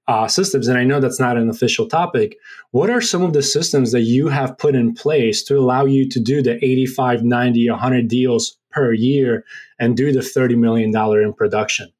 uh, 0.07 0.27
systems, 0.27 0.67
and 0.67 0.77
I 0.77 0.83
know 0.83 0.99
that's 0.99 1.19
not 1.19 1.37
an 1.37 1.49
official 1.49 1.87
topic, 1.87 2.37
what 2.71 2.89
are 2.89 3.01
some 3.01 3.21
of 3.21 3.33
the 3.33 3.41
systems 3.41 3.91
that 3.93 4.01
you 4.01 4.27
have 4.27 4.57
put 4.57 4.75
in 4.75 4.93
place 4.93 5.43
to 5.43 5.57
allow 5.57 5.85
you 5.85 6.09
to 6.09 6.19
do 6.19 6.41
the 6.41 6.63
85, 6.63 7.23
90, 7.23 7.69
100 7.69 8.07
deals 8.07 8.57
per 8.71 8.91
year 8.91 9.45
and 9.79 9.95
do 9.95 10.11
the 10.11 10.19
$30 10.19 10.57
million 10.57 10.95
in 10.95 11.33
production? 11.33 11.91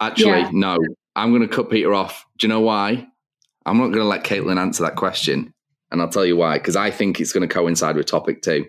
Actually, 0.00 0.40
yeah. 0.40 0.50
no. 0.52 0.78
I'm 1.16 1.32
going 1.32 1.46
to 1.46 1.54
cut 1.54 1.70
Peter 1.70 1.92
off. 1.92 2.24
Do 2.38 2.46
you 2.46 2.48
know 2.48 2.60
why? 2.60 3.06
I'm 3.66 3.76
not 3.76 3.88
going 3.88 3.98
to 3.98 4.04
let 4.04 4.24
Caitlin 4.24 4.58
answer 4.58 4.84
that 4.84 4.96
question. 4.96 5.52
And 5.90 6.00
I'll 6.00 6.08
tell 6.08 6.24
you 6.24 6.36
why, 6.36 6.56
because 6.56 6.76
I 6.76 6.90
think 6.90 7.20
it's 7.20 7.32
going 7.32 7.46
to 7.46 7.52
coincide 7.52 7.96
with 7.96 8.06
topic 8.06 8.42
two. 8.42 8.66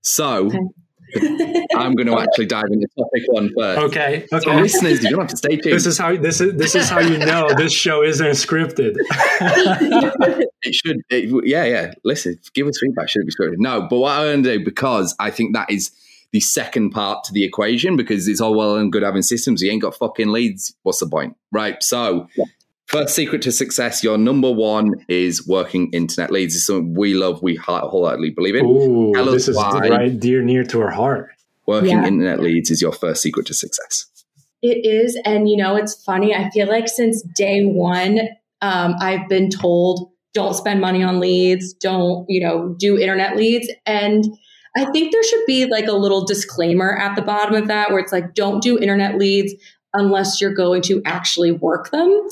So, 0.00 0.46
okay 0.46 0.58
I'm 1.74 1.94
going 1.94 2.06
to 2.06 2.18
actually 2.18 2.46
dive 2.46 2.64
into 2.70 2.86
topic 2.96 3.22
one 3.28 3.50
first. 3.56 3.80
Okay. 3.80 4.26
Okay. 4.32 4.44
So 4.44 4.54
listeners, 4.54 5.02
you 5.02 5.10
don't 5.10 5.20
have 5.20 5.28
to 5.28 5.36
stay 5.36 5.56
tuned. 5.56 5.74
This 5.74 5.86
is 5.86 5.98
how 5.98 6.16
this 6.16 6.40
is 6.40 6.54
this 6.56 6.74
is 6.74 6.88
how 6.88 7.00
you 7.00 7.18
know 7.18 7.48
this 7.56 7.72
show 7.72 8.02
isn't 8.02 8.26
scripted. 8.32 8.94
it 10.62 10.74
should. 10.74 10.98
It, 11.10 11.46
yeah, 11.46 11.64
yeah. 11.64 11.94
Listen, 12.04 12.38
give 12.54 12.66
us 12.66 12.78
feedback. 12.80 13.08
Should 13.08 13.22
it 13.22 13.26
be 13.26 13.32
scripted? 13.32 13.58
No, 13.58 13.86
but 13.88 13.98
what 13.98 14.12
I'm 14.12 14.26
going 14.26 14.42
to 14.44 14.58
do 14.58 14.64
because 14.64 15.14
I 15.18 15.30
think 15.30 15.54
that 15.54 15.70
is 15.70 15.90
the 16.32 16.40
second 16.40 16.90
part 16.90 17.24
to 17.24 17.32
the 17.32 17.44
equation 17.44 17.96
because 17.96 18.28
it's 18.28 18.40
all 18.40 18.54
well 18.54 18.76
and 18.76 18.92
good 18.92 19.02
having 19.02 19.22
systems. 19.22 19.62
You 19.62 19.70
ain't 19.70 19.82
got 19.82 19.96
fucking 19.96 20.28
leads. 20.28 20.74
What's 20.82 21.00
the 21.00 21.08
point, 21.08 21.36
right? 21.52 21.82
So. 21.82 22.28
Yeah. 22.36 22.44
First 22.90 23.14
secret 23.14 23.40
to 23.42 23.52
success, 23.52 24.02
your 24.02 24.18
number 24.18 24.50
one 24.50 24.94
is 25.08 25.46
working 25.46 25.92
internet 25.92 26.32
leads. 26.32 26.56
It's 26.56 26.66
something 26.66 26.92
we 26.92 27.14
love, 27.14 27.40
we 27.40 27.54
wholeheartedly 27.54 28.30
believe 28.30 28.56
in. 28.56 28.66
Ooh, 28.66 29.12
this 29.30 29.46
is 29.46 29.54
right 29.54 30.18
dear 30.18 30.42
near 30.42 30.64
to 30.64 30.80
our 30.80 30.90
heart. 30.90 31.30
Working 31.66 31.90
yeah. 31.90 32.06
internet 32.06 32.40
leads 32.40 32.68
is 32.68 32.82
your 32.82 32.90
first 32.90 33.22
secret 33.22 33.46
to 33.46 33.54
success. 33.54 34.06
It 34.60 34.84
is. 34.84 35.16
And, 35.24 35.48
you 35.48 35.56
know, 35.56 35.76
it's 35.76 36.02
funny. 36.02 36.34
I 36.34 36.50
feel 36.50 36.66
like 36.66 36.88
since 36.88 37.22
day 37.22 37.62
one, 37.62 38.18
um, 38.60 38.96
I've 39.00 39.28
been 39.28 39.50
told 39.50 40.10
don't 40.34 40.54
spend 40.54 40.80
money 40.80 41.04
on 41.04 41.20
leads, 41.20 41.72
don't, 41.72 42.26
you 42.28 42.40
know, 42.40 42.74
do 42.76 42.98
internet 42.98 43.36
leads. 43.36 43.70
And 43.86 44.24
I 44.76 44.86
think 44.90 45.12
there 45.12 45.22
should 45.22 45.46
be 45.46 45.66
like 45.66 45.86
a 45.86 45.92
little 45.92 46.24
disclaimer 46.24 46.98
at 46.98 47.14
the 47.14 47.22
bottom 47.22 47.54
of 47.54 47.68
that 47.68 47.90
where 47.90 48.00
it's 48.00 48.12
like, 48.12 48.34
don't 48.34 48.60
do 48.60 48.80
internet 48.80 49.16
leads 49.16 49.54
unless 49.94 50.40
you're 50.40 50.54
going 50.54 50.82
to 50.82 51.00
actually 51.04 51.52
work 51.52 51.92
them 51.92 52.28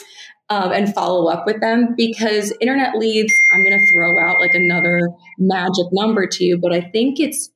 um, 0.51 0.73
and 0.73 0.93
follow 0.95 1.29
up 1.29 1.47
with 1.47 1.61
them 1.61 1.95
because 1.97 2.53
internet 2.61 2.97
leads, 2.97 3.33
I'm 3.53 3.65
going 3.65 3.79
to 3.79 3.87
throw 3.93 4.19
out 4.19 4.41
like 4.41 4.55
another 4.55 5.01
magic 5.39 5.87
number 5.93 6.27
to 6.27 6.45
you, 6.45 6.59
but 6.59 6.73
I 6.73 6.81
think 6.81 7.21
it's 7.21 7.51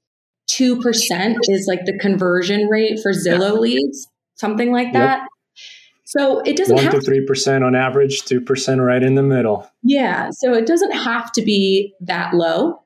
2% 0.51 1.37
is 1.49 1.67
like 1.67 1.85
the 1.87 1.99
conversion 1.99 2.67
rate 2.69 2.99
for 3.03 3.13
Zillow 3.13 3.59
leads, 3.59 4.09
something 4.35 4.73
like 4.73 4.93
that. 4.93 5.21
Yep. 5.21 5.29
So 6.05 6.41
it 6.41 6.59
doesn't 6.59 6.77
one 6.77 6.91
to 6.91 7.01
three 7.01 7.25
percent 7.25 7.65
on 7.65 7.75
average, 7.75 8.25
two 8.27 8.43
percent 8.43 8.83
right 8.83 9.03
in 9.03 9.15
the 9.15 9.23
middle. 9.23 9.67
Yeah, 9.83 10.29
so 10.31 10.53
it 10.53 10.67
doesn't 10.67 10.91
have 10.91 11.33
to 11.33 11.43
be 11.43 11.95
that 12.01 12.35
low. 12.35 12.83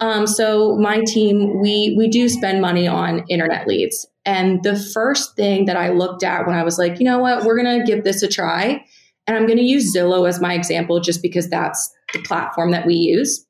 Um, 0.00 0.26
so 0.26 0.76
my 0.76 1.02
team, 1.06 1.60
we 1.60 1.94
we 1.98 2.08
do 2.08 2.26
spend 2.30 2.62
money 2.62 2.88
on 2.88 3.26
internet 3.28 3.66
leads, 3.66 4.06
and 4.24 4.62
the 4.62 4.78
first 4.94 5.36
thing 5.36 5.66
that 5.66 5.76
I 5.76 5.90
looked 5.90 6.22
at 6.22 6.46
when 6.46 6.56
I 6.56 6.62
was 6.62 6.78
like, 6.78 6.98
you 6.98 7.04
know 7.04 7.18
what, 7.18 7.44
we're 7.44 7.56
gonna 7.56 7.84
give 7.84 8.02
this 8.02 8.22
a 8.22 8.28
try, 8.28 8.82
and 9.30 9.38
I'm 9.38 9.46
going 9.46 9.58
to 9.58 9.64
use 9.64 9.94
Zillow 9.94 10.28
as 10.28 10.40
my 10.40 10.54
example 10.54 10.98
just 10.98 11.22
because 11.22 11.48
that's 11.48 11.88
the 12.12 12.18
platform 12.22 12.72
that 12.72 12.84
we 12.84 12.94
use. 12.96 13.46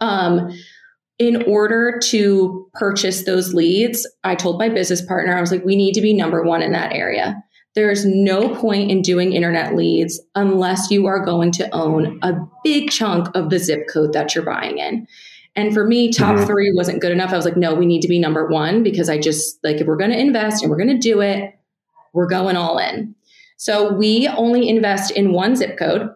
Um, 0.00 0.50
in 1.20 1.44
order 1.44 2.00
to 2.06 2.68
purchase 2.74 3.24
those 3.24 3.54
leads, 3.54 4.04
I 4.24 4.34
told 4.34 4.58
my 4.58 4.68
business 4.68 5.00
partner, 5.00 5.36
I 5.36 5.40
was 5.40 5.52
like, 5.52 5.64
we 5.64 5.76
need 5.76 5.92
to 5.92 6.00
be 6.00 6.12
number 6.12 6.42
one 6.42 6.60
in 6.60 6.72
that 6.72 6.92
area. 6.92 7.40
There's 7.76 8.04
no 8.04 8.52
point 8.56 8.90
in 8.90 9.00
doing 9.00 9.32
internet 9.32 9.76
leads 9.76 10.20
unless 10.34 10.90
you 10.90 11.06
are 11.06 11.24
going 11.24 11.52
to 11.52 11.72
own 11.72 12.18
a 12.22 12.32
big 12.64 12.90
chunk 12.90 13.28
of 13.36 13.50
the 13.50 13.60
zip 13.60 13.86
code 13.88 14.12
that 14.12 14.34
you're 14.34 14.44
buying 14.44 14.78
in. 14.78 15.06
And 15.54 15.72
for 15.72 15.86
me, 15.86 16.12
top 16.12 16.34
mm-hmm. 16.34 16.46
three 16.46 16.72
wasn't 16.74 17.00
good 17.00 17.12
enough. 17.12 17.32
I 17.32 17.36
was 17.36 17.44
like, 17.44 17.56
no, 17.56 17.74
we 17.74 17.86
need 17.86 18.02
to 18.02 18.08
be 18.08 18.18
number 18.18 18.48
one 18.48 18.82
because 18.82 19.08
I 19.08 19.20
just 19.20 19.60
like, 19.62 19.76
if 19.76 19.86
we're 19.86 19.96
going 19.96 20.10
to 20.10 20.18
invest 20.18 20.62
and 20.62 20.70
we're 20.70 20.78
going 20.78 20.88
to 20.88 20.98
do 20.98 21.20
it, 21.20 21.54
we're 22.12 22.26
going 22.26 22.56
all 22.56 22.78
in. 22.78 23.14
So 23.56 23.92
we 23.92 24.28
only 24.28 24.68
invest 24.68 25.10
in 25.10 25.32
one 25.32 25.56
zip 25.56 25.78
code 25.78 26.10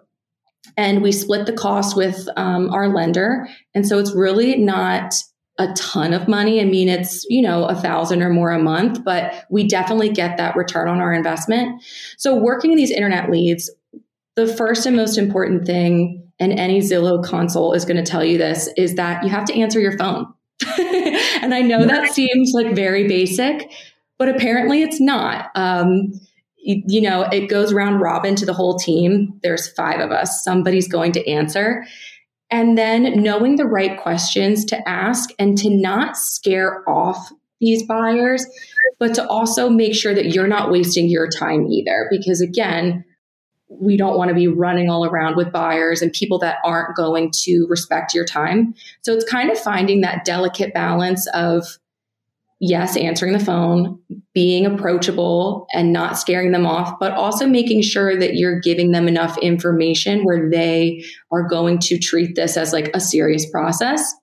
and 0.76 1.02
we 1.02 1.12
split 1.12 1.46
the 1.46 1.52
cost 1.52 1.96
with 1.96 2.28
um, 2.36 2.70
our 2.70 2.88
lender. 2.88 3.48
And 3.74 3.86
so 3.86 3.98
it's 3.98 4.14
really 4.14 4.56
not 4.56 5.14
a 5.58 5.72
ton 5.74 6.14
of 6.14 6.26
money. 6.26 6.60
I 6.60 6.64
mean, 6.64 6.88
it's, 6.88 7.26
you 7.28 7.42
know, 7.42 7.64
a 7.64 7.74
thousand 7.74 8.22
or 8.22 8.30
more 8.30 8.50
a 8.50 8.58
month, 8.58 9.04
but 9.04 9.44
we 9.50 9.66
definitely 9.66 10.08
get 10.08 10.38
that 10.38 10.56
return 10.56 10.88
on 10.88 11.00
our 11.00 11.12
investment. 11.12 11.82
So 12.16 12.34
working 12.34 12.76
these 12.76 12.90
internet 12.90 13.30
leads, 13.30 13.70
the 14.36 14.46
first 14.46 14.86
and 14.86 14.96
most 14.96 15.18
important 15.18 15.66
thing, 15.66 16.26
and 16.38 16.52
any 16.52 16.80
Zillow 16.80 17.22
console 17.22 17.74
is 17.74 17.84
going 17.84 18.02
to 18.02 18.10
tell 18.10 18.24
you 18.24 18.38
this, 18.38 18.70
is 18.78 18.94
that 18.94 19.22
you 19.22 19.28
have 19.28 19.44
to 19.46 19.54
answer 19.54 19.80
your 19.80 19.98
phone. 19.98 20.26
and 20.78 21.52
I 21.52 21.60
know 21.60 21.84
that 21.84 22.12
seems 22.12 22.52
like 22.54 22.74
very 22.74 23.06
basic, 23.06 23.70
but 24.18 24.30
apparently 24.30 24.82
it's 24.82 25.00
not. 25.00 25.50
Um, 25.54 26.12
you, 26.62 27.00
know, 27.00 27.22
it 27.22 27.48
goes 27.48 27.72
round 27.72 28.00
robin 28.00 28.34
to 28.36 28.46
the 28.46 28.52
whole 28.52 28.78
team. 28.78 29.38
There's 29.42 29.68
five 29.72 30.00
of 30.00 30.10
us. 30.10 30.44
Somebody's 30.44 30.88
going 30.88 31.12
to 31.12 31.28
answer. 31.28 31.84
And 32.50 32.76
then 32.76 33.22
knowing 33.22 33.56
the 33.56 33.66
right 33.66 33.98
questions 34.00 34.64
to 34.66 34.88
ask 34.88 35.30
and 35.38 35.56
to 35.58 35.70
not 35.70 36.16
scare 36.16 36.88
off 36.88 37.32
these 37.60 37.84
buyers, 37.84 38.46
but 38.98 39.14
to 39.14 39.26
also 39.28 39.68
make 39.68 39.94
sure 39.94 40.14
that 40.14 40.34
you're 40.34 40.48
not 40.48 40.70
wasting 40.70 41.08
your 41.08 41.28
time 41.28 41.66
either. 41.66 42.08
Because 42.10 42.40
again, 42.40 43.04
we 43.68 43.96
don't 43.96 44.16
want 44.16 44.28
to 44.28 44.34
be 44.34 44.48
running 44.48 44.90
all 44.90 45.04
around 45.04 45.36
with 45.36 45.52
buyers 45.52 46.02
and 46.02 46.12
people 46.12 46.38
that 46.40 46.58
aren't 46.64 46.96
going 46.96 47.30
to 47.32 47.66
respect 47.68 48.14
your 48.14 48.24
time. 48.24 48.74
So 49.02 49.12
it's 49.12 49.30
kind 49.30 49.50
of 49.50 49.58
finding 49.58 50.00
that 50.00 50.24
delicate 50.24 50.74
balance 50.74 51.28
of 51.28 51.78
yes, 52.60 52.96
answering 52.96 53.32
the 53.32 53.44
phone, 53.44 53.98
being 54.34 54.66
approachable 54.66 55.66
and 55.72 55.92
not 55.92 56.18
scaring 56.18 56.52
them 56.52 56.66
off, 56.66 56.98
but 57.00 57.12
also 57.12 57.46
making 57.46 57.82
sure 57.82 58.18
that 58.18 58.34
you're 58.34 58.60
giving 58.60 58.92
them 58.92 59.08
enough 59.08 59.36
information 59.38 60.24
where 60.24 60.48
they 60.50 61.02
are 61.32 61.48
going 61.48 61.78
to 61.78 61.98
treat 61.98 62.36
this 62.36 62.56
as 62.56 62.72
like 62.72 62.90
a 62.94 63.00
serious 63.00 63.50
process. 63.50 64.14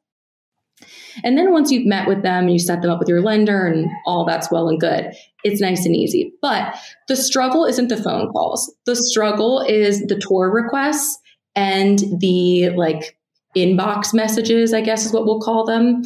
And 1.24 1.36
then 1.36 1.52
once 1.52 1.72
you've 1.72 1.88
met 1.88 2.08
with 2.08 2.22
them 2.22 2.44
and 2.44 2.54
you 2.54 2.60
set 2.60 2.84
them 2.84 2.92
up 2.92 3.00
with 3.00 3.08
your 3.08 3.22
lender 3.22 3.66
and 3.66 3.90
all 4.06 4.24
that's 4.24 4.52
well 4.52 4.70
and 4.70 4.80
good, 4.80 5.12
it's 5.44 5.60
nice 5.60 5.84
and 5.84 5.96
easy. 5.96 6.32
But 6.42 6.78
the 7.08 7.16
struggle 7.16 7.66
isn't 7.66 7.88
the 7.88 7.98
phone 7.98 8.32
calls. 8.32 8.72
The 8.86 8.96
struggle 8.96 9.62
is 9.62 10.02
the 10.02 10.20
tour 10.20 10.52
requests 10.52 11.18
and 11.56 11.98
the 12.20 12.70
like 12.76 13.17
inbox 13.66 14.14
messages, 14.14 14.74
I 14.74 14.82
guess 14.82 15.06
is 15.06 15.14
what 15.14 15.26
we'll 15.26 15.40
call 15.40 15.66
them, 15.66 16.02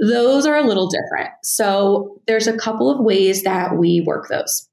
those 0.00 0.46
are 0.46 0.56
a 0.56 0.66
little 0.66 0.88
different. 0.88 1.30
So 1.42 2.20
there's 2.26 2.46
a 2.46 2.56
couple 2.56 2.90
of 2.90 3.00
ways 3.00 3.42
that 3.42 3.76
we 3.76 4.02
work 4.06 4.28
those. 4.28 4.68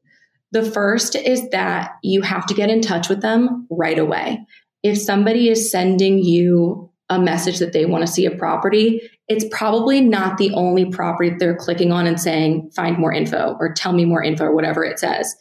The 0.51 0.63
first 0.63 1.15
is 1.15 1.49
that 1.49 1.91
you 2.03 2.21
have 2.21 2.45
to 2.47 2.53
get 2.53 2.69
in 2.69 2.81
touch 2.81 3.09
with 3.09 3.21
them 3.21 3.67
right 3.69 3.99
away. 3.99 4.45
If 4.83 4.97
somebody 5.01 5.49
is 5.49 5.71
sending 5.71 6.19
you 6.19 6.91
a 7.09 7.19
message 7.19 7.59
that 7.59 7.73
they 7.73 7.85
want 7.85 8.05
to 8.05 8.11
see 8.11 8.25
a 8.25 8.31
property, 8.31 9.01
it's 9.27 9.45
probably 9.51 10.01
not 10.01 10.37
the 10.37 10.51
only 10.53 10.85
property 10.85 11.35
they're 11.37 11.55
clicking 11.55 11.91
on 11.91 12.07
and 12.07 12.19
saying, 12.19 12.71
find 12.75 12.97
more 12.97 13.13
info 13.13 13.57
or 13.59 13.73
tell 13.73 13.93
me 13.93 14.05
more 14.05 14.23
info 14.23 14.45
or 14.45 14.55
whatever 14.55 14.83
it 14.83 14.99
says 14.99 15.35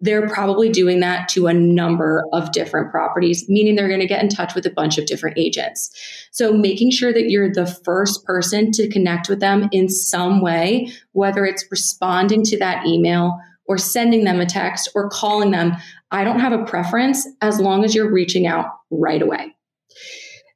they're 0.00 0.28
probably 0.28 0.68
doing 0.68 1.00
that 1.00 1.28
to 1.30 1.46
a 1.46 1.54
number 1.54 2.24
of 2.32 2.52
different 2.52 2.90
properties, 2.90 3.48
meaning 3.48 3.74
they're 3.74 3.88
going 3.88 4.00
to 4.00 4.06
get 4.06 4.22
in 4.22 4.28
touch 4.28 4.54
with 4.54 4.66
a 4.66 4.70
bunch 4.70 4.98
of 4.98 5.06
different 5.06 5.38
agents. 5.38 5.90
So 6.32 6.52
making 6.52 6.90
sure 6.90 7.12
that 7.12 7.30
you're 7.30 7.52
the 7.52 7.66
first 7.66 8.24
person 8.24 8.72
to 8.72 8.88
connect 8.88 9.28
with 9.28 9.40
them 9.40 9.68
in 9.72 9.88
some 9.88 10.40
way, 10.40 10.92
whether 11.12 11.46
it's 11.46 11.64
responding 11.70 12.42
to 12.44 12.58
that 12.58 12.86
email 12.86 13.38
or 13.66 13.78
sending 13.78 14.24
them 14.24 14.40
a 14.40 14.46
text 14.46 14.90
or 14.94 15.08
calling 15.08 15.50
them, 15.50 15.76
I 16.10 16.24
don't 16.24 16.40
have 16.40 16.52
a 16.52 16.64
preference 16.64 17.26
as 17.40 17.58
long 17.58 17.84
as 17.84 17.94
you're 17.94 18.12
reaching 18.12 18.46
out 18.46 18.66
right 18.90 19.22
away. 19.22 19.54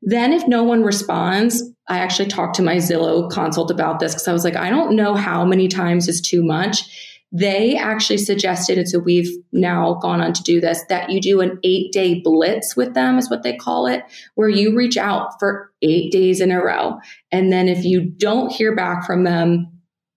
Then, 0.03 0.33
if 0.33 0.47
no 0.49 0.63
one 0.63 0.83
responds, 0.83 1.63
I 1.89 1.99
actually 1.99 2.29
talked 2.29 2.55
to 2.57 2.63
my 2.63 2.77
Zillow 2.77 3.31
consult 3.31 3.71
about 3.71 4.01
this 4.01 4.15
because 4.15 4.29
I 4.29 4.33
was 4.33 4.45
like, 4.45 4.57
I 4.57 4.71
don't 4.71 4.97
know 4.97 5.15
how 5.15 5.45
many 5.45 5.69
times 5.69 6.09
is 6.09 6.21
too 6.23 6.43
much 6.43 7.10
they 7.33 7.77
actually 7.77 8.19
suggested, 8.19 8.77
and 8.77 8.89
so 8.89 8.99
we've 8.99 9.31
now 9.53 9.95
gone 9.95 10.21
on 10.21 10.33
to 10.33 10.43
do 10.43 10.61
this, 10.61 10.85
that 10.89 11.11
you 11.11 11.21
do 11.21 11.41
an 11.41 11.61
eight 11.63 11.93
day 11.93 12.21
blitz 12.21 12.75
with 12.77 12.95
them, 12.95 13.19
is 13.19 13.31
what 13.31 13.45
they 13.45 13.57
call 13.57 13.87
it, 13.87 14.03
where 14.35 14.49
you 14.49 14.75
reach 14.75 14.97
out 14.97 15.39
for 15.39 15.71
eight 15.83 16.11
days 16.11 16.41
in 16.41 16.51
a 16.51 16.63
row. 16.63 16.99
And 17.31 17.53
then 17.53 17.69
if 17.69 17.85
you 17.85 18.03
don't 18.03 18.51
hear 18.51 18.75
back 18.75 19.07
from 19.07 19.23
them, 19.23 19.69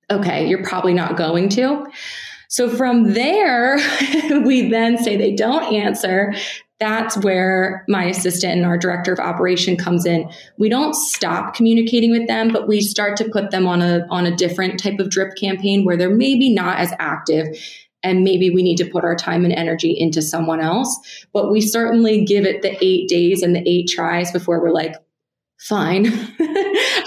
okay, 0.10 0.48
you're 0.48 0.64
probably 0.64 0.94
not 0.94 1.16
going 1.16 1.50
to. 1.50 1.86
So 2.50 2.70
from 2.70 3.14
there, 3.14 3.78
we 4.46 4.70
then 4.70 4.98
say 4.98 5.16
they 5.16 5.36
don't 5.36 5.72
answer 5.72 6.34
that's 6.84 7.16
where 7.20 7.86
my 7.88 8.04
assistant 8.04 8.58
and 8.58 8.66
our 8.66 8.78
director 8.78 9.14
of 9.14 9.20
operation 9.20 9.78
comes 9.78 10.06
in. 10.06 10.30
We 10.58 10.68
don't 10.68 10.94
stop 10.94 11.56
communicating 11.56 12.12
with 12.12 12.28
them, 12.28 12.52
but 12.52 12.68
we 12.68 12.82
start 12.82 13.16
to 13.18 13.30
put 13.30 13.52
them 13.52 13.66
on 13.66 13.82
a 13.82 14.06
on 14.10 14.26
a 14.26 14.36
different 14.36 14.82
type 14.82 15.00
of 15.00 15.10
drip 15.10 15.38
campaign 15.38 15.86
where 15.86 15.96
they're 15.96 16.14
maybe 16.14 16.54
not 16.54 16.80
as 16.80 16.92
active 17.00 17.48
and 18.04 18.26
maybe 18.26 18.50
we 18.50 18.62
need 18.62 18.76
to 18.76 18.86
put 18.86 19.06
our 19.06 19.16
time 19.16 19.46
and 19.46 19.54
energy 19.54 19.98
into 19.98 20.22
someone 20.22 20.60
else. 20.60 21.26
But 21.32 21.50
we 21.50 21.62
certainly 21.62 22.26
give 22.26 22.44
it 22.44 22.62
the 22.62 22.78
eight 22.84 23.08
days 23.08 23.42
and 23.42 23.56
the 23.56 23.64
eight 23.66 23.88
tries 23.88 24.30
before 24.34 24.62
we're 24.62 24.74
like, 24.74 24.96
fine, 25.58 26.08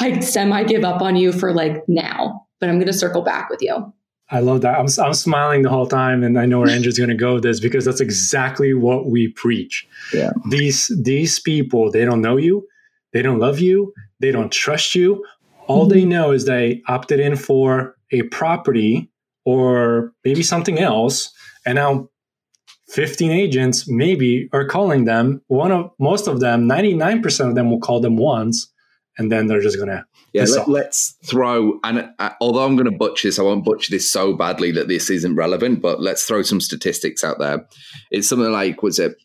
I 0.00 0.21
semi 0.23 0.64
give 0.64 0.85
up 0.85 1.02
on 1.02 1.16
you 1.16 1.33
for 1.33 1.52
like 1.52 1.87
now, 1.87 2.47
but 2.61 2.71
I'm 2.71 2.76
going 2.76 2.87
to 2.87 2.95
circle 2.95 3.21
back 3.21 3.50
with 3.50 3.61
you. 3.61 3.92
I 4.28 4.40
love 4.40 4.62
that. 4.62 4.78
I'm, 4.78 4.87
I'm 5.04 5.14
smiling 5.14 5.62
the 5.62 5.71
whole 5.71 5.87
time, 5.87 6.25
and 6.25 6.38
I 6.38 6.47
know 6.47 6.59
where 6.59 6.68
Andrew's 6.68 6.99
going 6.99 7.11
to 7.11 7.16
go 7.16 7.35
with 7.35 7.45
this 7.45 7.61
because 7.61 7.85
that's 7.85 8.00
exactly 8.00 8.75
what 8.75 9.06
we 9.06 9.28
preach. 9.28 9.87
Yeah. 10.12 10.30
These 10.50 10.90
these 11.02 11.38
people, 11.38 11.92
they 11.92 12.04
don't 12.04 12.23
know 12.23 12.37
you, 12.37 12.66
they 13.12 13.23
don't 13.23 13.38
love 13.38 13.61
you, 13.61 13.92
they 14.21 14.33
don't 14.33 14.50
trust 14.50 14.95
you. 14.95 15.25
All 15.68 15.83
mm-hmm. 15.85 15.95
they 15.95 16.04
know 16.04 16.33
is 16.33 16.45
they 16.45 16.83
opted 16.88 17.21
in 17.21 17.37
for 17.37 17.97
a 18.11 18.23
property 18.23 19.11
or 19.45 20.12
maybe 20.25 20.42
something 20.42 20.80
else, 20.80 21.33
and 21.64 21.76
now 21.76 22.09
15 22.88 23.30
agents 23.30 23.88
maybe 23.88 24.49
are 24.52 24.66
calling 24.66 25.04
them. 25.04 25.40
One 25.47 25.71
of 25.71 25.90
most 25.99 26.26
of 26.26 26.40
them, 26.40 26.68
99% 26.68 27.49
of 27.49 27.54
them 27.54 27.71
will 27.71 27.80
call 27.80 28.00
them 28.00 28.16
once, 28.16 28.73
and 29.18 29.30
then 29.32 29.46
they're 29.46 29.62
just 29.62 29.78
gonna 29.78 30.06
yeah, 30.37 30.44
let, 30.66 30.88
us 30.88 31.14
throw, 31.25 31.78
and 31.82 32.11
uh, 32.18 32.30
although 32.40 32.64
I'm 32.64 32.76
going 32.76 32.90
to 32.90 32.96
butcher 32.96 33.28
this, 33.28 33.38
I 33.38 33.42
won't 33.42 33.64
butcher 33.64 33.90
this 33.90 34.11
so 34.11 34.35
badly 34.35 34.70
that 34.73 34.87
this 34.87 35.08
isn't 35.08 35.35
relevant, 35.35 35.80
but 35.80 36.02
let's 36.02 36.25
throw 36.25 36.42
some 36.42 36.61
statistics 36.61 37.25
out 37.25 37.38
there. 37.38 37.66
It's 38.11 38.28
something 38.28 38.52
like, 38.52 38.82
was 38.82 38.99
it 38.99 39.16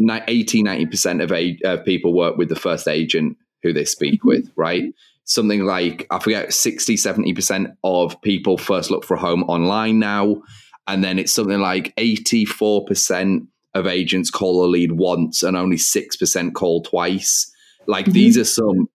80, 0.00 0.64
90% 0.64 1.22
of 1.22 1.30
a, 1.30 1.56
uh, 1.64 1.76
people 1.84 2.14
work 2.14 2.36
with 2.36 2.48
the 2.48 2.56
first 2.56 2.88
agent 2.88 3.36
who 3.62 3.72
they 3.72 3.84
speak 3.84 4.20
mm-hmm. 4.20 4.28
with, 4.28 4.50
right? 4.56 4.92
Something 5.24 5.64
like, 5.64 6.06
I 6.10 6.18
forget, 6.18 6.52
60, 6.52 6.96
70% 6.96 7.76
of 7.84 8.20
people 8.22 8.58
first 8.58 8.90
look 8.90 9.04
for 9.04 9.14
a 9.14 9.20
home 9.20 9.44
online 9.44 10.00
now. 10.00 10.42
And 10.88 11.04
then 11.04 11.18
it's 11.18 11.32
something 11.32 11.60
like 11.60 11.94
84% 11.96 13.46
of 13.74 13.86
agents 13.86 14.30
call 14.30 14.64
a 14.64 14.66
lead 14.66 14.92
once 14.92 15.42
and 15.42 15.56
only 15.56 15.76
6% 15.76 16.54
call 16.54 16.82
twice. 16.82 17.52
Like 17.86 18.06
mm-hmm. 18.06 18.12
these 18.14 18.38
are 18.38 18.44
some 18.44 18.88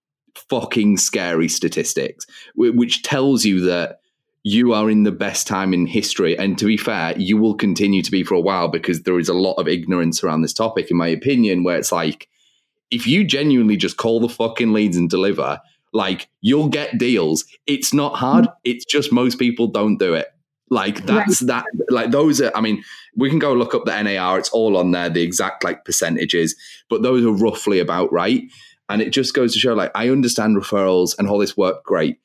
fucking 0.50 0.98
scary 0.98 1.48
statistics, 1.48 2.26
which 2.56 3.04
tells 3.04 3.46
you 3.46 3.62
that 3.62 4.00
you 4.44 4.74
are 4.74 4.90
in 4.90 5.04
the 5.04 5.12
best 5.12 5.48
time 5.48 5.74
in 5.74 5.86
history. 5.86 6.38
And 6.38 6.58
to 6.58 6.66
be 6.66 6.78
fair, 6.78 7.18
you 7.18 7.38
will 7.38 7.54
continue 7.54 8.02
to 8.02 8.12
be 8.12 8.24
for 8.24 8.34
a 8.36 8.42
while 8.42 8.68
because 8.68 9.04
there 9.04 9.20
is 9.20 9.30
a 9.30 9.34
lot 9.34 9.56
of 9.56 9.68
ignorance 9.68 10.24
around 10.24 10.42
this 10.42 10.54
topic, 10.54 10.90
in 10.90 10.98
my 10.98 11.08
opinion, 11.08 11.64
where 11.64 11.78
it's 11.78 11.92
like, 11.92 12.28
if 12.90 13.08
you 13.08 13.24
genuinely 13.24 13.78
just 13.78 13.98
call 13.98 14.20
the 14.20 14.28
fucking 14.28 14.74
leads 14.74 14.98
and 14.98 15.10
deliver, 15.10 15.62
like 15.94 16.30
you'll 16.42 16.70
get 16.70 16.98
deals. 16.98 17.46
It's 17.68 17.94
not 17.94 18.16
hard. 18.16 18.46
Mm-hmm. 18.46 18.60
It's 18.64 18.86
just 18.86 19.12
most 19.12 19.38
people 19.38 19.68
don't 19.68 19.98
do 19.98 20.14
it. 20.14 20.28
Like 20.70 21.06
that's 21.06 21.42
right. 21.42 21.48
that. 21.48 21.66
Like 21.90 22.12
those 22.12 22.40
are. 22.42 22.52
I 22.56 22.62
mean, 22.62 22.82
we 23.16 23.30
can 23.30 23.40
go 23.40 23.54
look 23.54 23.76
up 23.76 23.84
the 23.84 24.02
NAR. 24.02 24.40
It's 24.40 24.50
all 24.50 24.78
on 24.78 24.92
there. 24.92 25.10
The 25.10 25.22
exact 25.22 25.66
like 25.66 25.84
percentages, 25.84 26.56
but 26.90 27.02
those 27.02 27.26
are 27.26 27.32
roughly 27.32 27.80
about 27.80 28.12
right. 28.12 28.44
And 28.92 29.02
it 29.02 29.12
just 29.12 29.34
goes 29.34 29.54
to 29.54 29.60
show, 29.60 29.74
like, 29.74 29.92
I 29.96 30.10
understand 30.10 30.58
referrals 30.58 31.18
and 31.18 31.28
all 31.28 31.38
this 31.38 31.56
work 31.56 31.84
great. 31.84 32.18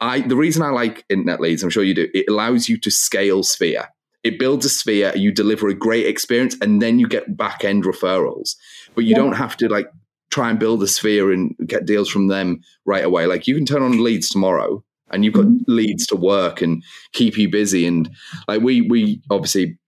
I 0.00 0.20
the 0.20 0.36
reason 0.36 0.62
I 0.62 0.70
like 0.70 1.04
internet 1.08 1.40
leads, 1.40 1.62
I'm 1.62 1.70
sure 1.70 1.82
you 1.82 1.94
do, 1.94 2.08
it 2.14 2.26
allows 2.28 2.68
you 2.68 2.78
to 2.78 2.90
scale 2.90 3.42
sphere. 3.42 3.88
It 4.22 4.38
builds 4.38 4.66
a 4.66 4.68
sphere, 4.68 5.12
you 5.16 5.32
deliver 5.32 5.68
a 5.68 5.74
great 5.74 6.06
experience, 6.06 6.56
and 6.60 6.82
then 6.82 6.98
you 6.98 7.08
get 7.08 7.36
back 7.36 7.64
end 7.64 7.84
referrals. 7.84 8.56
But 8.94 9.04
you 9.04 9.10
yeah. 9.10 9.16
don't 9.16 9.36
have 9.36 9.56
to 9.58 9.68
like 9.68 9.88
try 10.30 10.50
and 10.50 10.58
build 10.58 10.82
a 10.82 10.86
sphere 10.86 11.32
and 11.32 11.54
get 11.66 11.86
deals 11.86 12.10
from 12.10 12.28
them 12.28 12.60
right 12.84 13.04
away. 13.04 13.26
Like 13.26 13.46
you 13.46 13.54
can 13.54 13.64
turn 13.64 13.82
on 13.82 14.02
leads 14.02 14.28
tomorrow 14.28 14.84
and 15.10 15.24
you've 15.24 15.34
got 15.34 15.44
mm-hmm. 15.44 15.62
leads 15.66 16.06
to 16.08 16.16
work 16.16 16.60
and 16.60 16.82
keep 17.12 17.38
you 17.38 17.48
busy. 17.48 17.86
And 17.86 18.10
like 18.48 18.60
we 18.60 18.82
we 18.82 19.22
obviously 19.30 19.78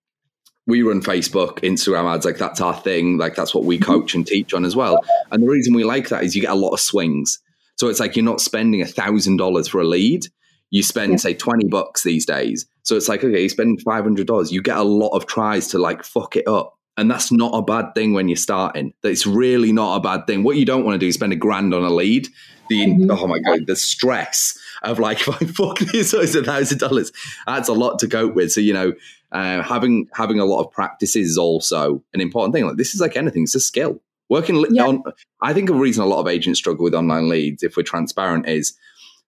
we 0.69 0.83
run 0.83 1.01
Facebook, 1.01 1.61
Instagram 1.61 2.15
ads, 2.15 2.27
like 2.27 2.37
that's 2.37 2.61
our 2.61 2.77
thing. 2.77 3.17
Like 3.17 3.35
that's 3.35 3.55
what 3.55 3.65
we 3.65 3.79
mm-hmm. 3.79 3.91
coach 3.91 4.15
and 4.15 4.25
teach 4.25 4.53
on 4.53 4.67
as 4.67 4.77
well. 4.77 5.03
And 5.33 5.43
the 5.43 5.49
reason 5.49 5.75
we 5.75 5.83
like 5.83 6.11
that 6.11 6.23
is 6.23 6.37
you 6.37 6.43
get 6.43 6.51
a 6.51 6.55
lot 6.55 6.75
of 6.75 6.81
swings. 6.81 7.41
So 7.77 7.89
it's 7.89 7.99
like 7.99 8.17
you're 8.17 8.25
not 8.25 8.43
spending 8.43 8.83
a 8.83 8.87
thousand 8.87 9.39
dollars 9.39 9.67
for 9.67 9.81
a 9.81 9.85
lead. 9.85 10.27
You 10.71 10.83
spend, 10.83 11.13
yeah. 11.13 11.17
say, 11.17 11.33
20 11.35 11.69
bucks 11.69 12.03
these 12.03 12.27
days. 12.27 12.67
So 12.83 12.97
it's 12.97 13.09
like, 13.09 13.25
okay, 13.25 13.43
you 13.43 13.49
spend 13.49 13.83
$500. 13.83 14.53
You 14.53 14.61
get 14.61 14.77
a 14.77 14.83
lot 14.83 15.17
of 15.17 15.27
tries 15.27 15.69
to 15.69 15.79
like 15.79 16.05
fuck 16.05 16.37
it 16.37 16.47
up. 16.47 16.75
And 16.99 17.11
that's 17.11 17.33
not 17.33 17.53
a 17.55 17.63
bad 17.63 17.95
thing 17.95 18.13
when 18.13 18.29
you're 18.29 18.37
starting. 18.37 18.93
That's 19.03 19.27
really 19.27 19.73
not 19.73 19.97
a 19.97 20.01
bad 20.01 20.27
thing. 20.27 20.43
What 20.43 20.57
you 20.57 20.67
don't 20.67 20.85
want 20.85 20.97
to 20.97 20.99
do 20.99 21.07
is 21.07 21.15
spend 21.15 21.33
a 21.33 21.37
grand 21.37 21.73
on 21.73 21.83
a 21.83 21.91
lead. 21.91 22.29
The 22.69 22.81
mm-hmm. 22.81 23.11
oh 23.11 23.27
my 23.27 23.39
god, 23.39 23.67
the 23.67 23.77
stress 23.77 24.59
of 24.83 24.99
like 24.99 25.21
if 25.27 25.29
I 25.29 25.47
fuck 25.47 25.79
this, 25.79 26.15
it's 26.15 26.35
a 26.35 26.43
thousand 26.43 26.79
dollars. 26.79 27.13
That's 27.47 27.69
a 27.69 27.75
lot 27.75 27.99
to 28.01 28.09
cope 28.09 28.35
with. 28.35 28.53
So 28.53 28.61
you 28.61 28.73
know, 28.73 28.93
uh, 29.33 29.63
having 29.63 30.09
having 30.15 30.41
a 30.41 30.45
lot 30.45 30.65
of 30.65 30.73
practices 30.73 31.31
is 31.31 31.39
also 31.39 32.03
an 32.15 32.21
important 32.21 32.55
thing. 32.55 32.67
Like 32.67 32.77
this 32.77 32.95
is 32.95 33.01
like 33.01 33.17
anything; 33.17 33.45
it's 33.45 33.55
a 33.55 33.61
skill. 33.61 34.01
Working 34.31 34.65
yeah. 34.71 34.87
on, 34.87 35.03
I 35.41 35.55
think 35.55 35.71
a 35.71 35.75
reason 35.75 36.05
a 36.05 36.07
lot 36.07 36.21
of 36.21 36.29
agents 36.29 36.59
struggle 36.59 36.85
with 36.85 36.95
online 36.95 37.31
leads, 37.31 37.63
if 37.63 37.79
we're 37.79 37.83
transparent, 37.83 38.47
is 38.47 38.77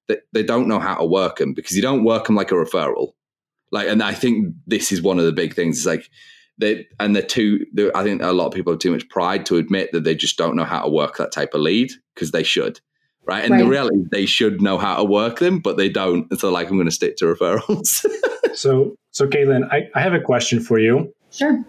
that 0.09 0.25
they 0.33 0.43
don't 0.43 0.69
know 0.69 0.79
how 0.79 0.97
to 0.97 1.07
work 1.07 1.39
them 1.39 1.55
because 1.55 1.75
you 1.75 1.81
don't 1.81 2.05
work 2.05 2.27
them 2.27 2.37
like 2.37 2.51
a 2.51 2.55
referral. 2.55 3.13
Like, 3.73 3.89
and 3.89 4.03
I 4.03 4.13
think 4.13 4.55
this 4.67 4.93
is 4.93 5.01
one 5.01 5.19
of 5.19 5.25
the 5.25 5.33
big 5.33 5.55
things. 5.55 5.79
It's 5.79 5.87
like 5.87 6.11
they 6.59 6.87
and 6.99 7.17
they're 7.17 7.23
too. 7.23 7.65
They're, 7.73 7.97
I 7.97 8.03
think 8.03 8.21
a 8.21 8.33
lot 8.33 8.47
of 8.47 8.53
people 8.53 8.73
have 8.73 8.81
too 8.81 8.93
much 8.93 9.09
pride 9.09 9.47
to 9.47 9.57
admit 9.57 9.91
that 9.93 10.05
they 10.05 10.15
just 10.15 10.37
don't 10.37 10.57
know 10.57 10.65
how 10.65 10.83
to 10.83 10.91
work 10.91 11.17
that 11.17 11.33
type 11.33 11.55
of 11.55 11.63
lead 11.63 11.93
because 12.15 12.33
they 12.33 12.43
should 12.43 12.81
right? 13.25 13.45
And 13.45 13.53
right. 13.53 13.59
the 13.59 13.69
reality, 13.69 13.99
they 14.11 14.27
should 14.27 14.61
know 14.61 14.79
how 14.79 14.97
to 14.97 15.05
work 15.05 15.39
them, 15.39 15.61
but 15.61 15.77
they 15.77 15.89
don't. 15.89 16.27
And 16.31 16.39
so, 16.39 16.51
like, 16.51 16.69
I'm 16.69 16.77
going 16.77 16.87
to 16.87 16.93
stick 16.93 17.17
to 17.17 17.27
referrals. 17.27 18.05
so, 18.55 18.97
so 19.11 19.27
Caitlin, 19.27 19.69
I, 19.71 19.89
I 19.95 20.01
have 20.01 20.15
a 20.15 20.21
question 20.21 20.61
for 20.61 20.79
you. 20.79 21.13
Sure. 21.31 21.65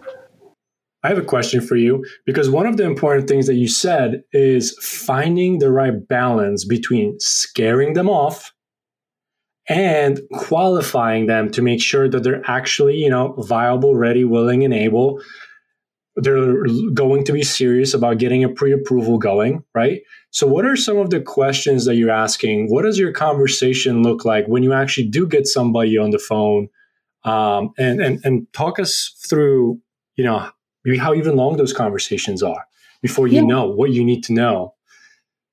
I 1.04 1.08
have 1.08 1.18
a 1.18 1.22
question 1.22 1.60
for 1.60 1.76
you 1.76 2.04
because 2.26 2.48
one 2.48 2.66
of 2.66 2.76
the 2.76 2.84
important 2.84 3.28
things 3.28 3.46
that 3.48 3.54
you 3.54 3.66
said 3.66 4.22
is 4.32 4.76
finding 4.80 5.58
the 5.58 5.70
right 5.70 6.06
balance 6.08 6.64
between 6.64 7.18
scaring 7.18 7.94
them 7.94 8.08
off 8.08 8.52
and 9.68 10.20
qualifying 10.34 11.26
them 11.26 11.50
to 11.50 11.62
make 11.62 11.80
sure 11.80 12.08
that 12.08 12.22
they're 12.22 12.48
actually, 12.48 12.96
you 12.96 13.10
know, 13.10 13.34
viable, 13.38 13.96
ready, 13.96 14.24
willing, 14.24 14.64
and 14.64 14.74
able. 14.74 15.20
They're 16.16 16.64
going 16.92 17.24
to 17.24 17.32
be 17.32 17.42
serious 17.42 17.94
about 17.94 18.18
getting 18.18 18.44
a 18.44 18.48
pre 18.48 18.72
approval 18.72 19.18
going, 19.18 19.64
right? 19.74 20.02
So, 20.30 20.46
what 20.46 20.64
are 20.66 20.76
some 20.76 20.98
of 20.98 21.10
the 21.10 21.20
questions 21.20 21.84
that 21.86 21.94
you're 21.94 22.10
asking? 22.10 22.70
What 22.70 22.82
does 22.82 22.98
your 22.98 23.12
conversation 23.12 24.02
look 24.02 24.24
like 24.24 24.46
when 24.46 24.62
you 24.62 24.72
actually 24.72 25.08
do 25.08 25.26
get 25.26 25.46
somebody 25.46 25.96
on 25.96 26.10
the 26.10 26.18
phone? 26.18 26.68
Um, 27.24 27.72
and, 27.78 28.00
and, 28.00 28.20
and 28.24 28.52
talk 28.52 28.80
us 28.80 29.14
through, 29.28 29.80
you 30.16 30.24
know, 30.24 30.50
maybe 30.84 30.98
how 30.98 31.14
even 31.14 31.36
long 31.36 31.56
those 31.56 31.72
conversations 31.72 32.42
are 32.42 32.66
before 33.00 33.28
you 33.28 33.36
yeah. 33.36 33.42
know 33.42 33.66
what 33.66 33.92
you 33.92 34.04
need 34.04 34.24
to 34.24 34.32
know 34.32 34.74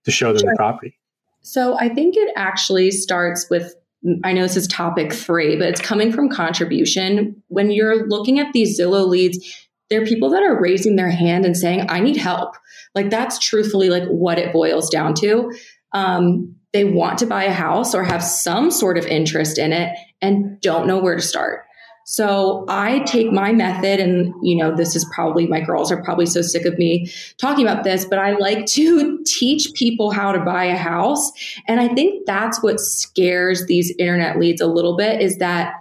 to 0.06 0.12
show 0.12 0.34
them 0.34 0.40
sure. 0.40 0.52
the 0.52 0.58
property. 0.58 0.98
So, 1.42 1.78
I 1.78 1.90
think 1.90 2.16
it 2.18 2.34
actually 2.36 2.92
starts 2.92 3.50
with 3.50 3.76
I 4.24 4.32
know 4.32 4.44
this 4.44 4.56
is 4.56 4.68
topic 4.68 5.12
three, 5.12 5.58
but 5.58 5.68
it's 5.68 5.82
coming 5.82 6.12
from 6.12 6.30
contribution. 6.30 7.42
When 7.48 7.70
you're 7.70 8.08
looking 8.08 8.40
at 8.40 8.54
these 8.54 8.80
Zillow 8.80 9.06
leads, 9.06 9.68
there 9.90 10.02
are 10.02 10.06
people 10.06 10.30
that 10.30 10.44
are 10.44 10.60
raising 10.60 10.96
their 10.96 11.10
hand 11.10 11.46
and 11.46 11.58
saying, 11.58 11.86
I 11.90 12.00
need 12.00 12.18
help. 12.18 12.56
Like 12.96 13.10
that's 13.10 13.40
truthfully 13.40 13.90
like 13.90 14.08
what 14.08 14.38
it 14.38 14.54
boils 14.54 14.90
down 14.90 15.14
to. 15.16 15.52
Um, 15.94 16.56
they 16.74 16.84
want 16.84 17.18
to 17.20 17.26
buy 17.26 17.46
a 17.46 17.52
house 17.52 17.96
or 17.96 18.04
have 18.04 18.24
some 18.24 18.70
sort 18.70 18.98
of 18.98 19.06
interest 19.06 19.58
in 19.58 19.74
it 19.74 19.98
and 20.22 20.62
don't 20.62 20.88
know 20.88 21.00
where 21.00 21.16
to 21.16 21.22
start. 21.22 21.66
So 22.06 22.66
I 22.68 23.00
take 23.02 23.32
my 23.32 23.52
method, 23.52 24.00
and 24.00 24.34
you 24.42 24.56
know, 24.56 24.76
this 24.76 24.96
is 24.96 25.08
probably 25.14 25.46
my 25.46 25.60
girls 25.62 25.92
are 25.92 26.02
probably 26.04 26.26
so 26.26 26.42
sick 26.42 26.66
of 26.66 26.76
me 26.80 27.08
talking 27.38 27.68
about 27.68 27.84
this, 27.84 28.04
but 28.04 28.18
I 28.18 28.36
like 28.36 28.66
to 28.68 29.24
teach 29.28 29.72
people 29.76 30.10
how 30.10 30.32
to 30.32 30.40
buy 30.40 30.64
a 30.64 30.76
house. 30.76 31.32
And 31.68 31.80
I 31.80 31.88
think 31.94 32.26
that's 32.26 32.64
what 32.64 32.80
scares 32.80 33.68
these 33.68 33.94
internet 34.00 34.40
leads 34.40 34.60
a 34.60 34.66
little 34.66 34.98
bit 34.98 35.22
is 35.22 35.38
that 35.38 35.74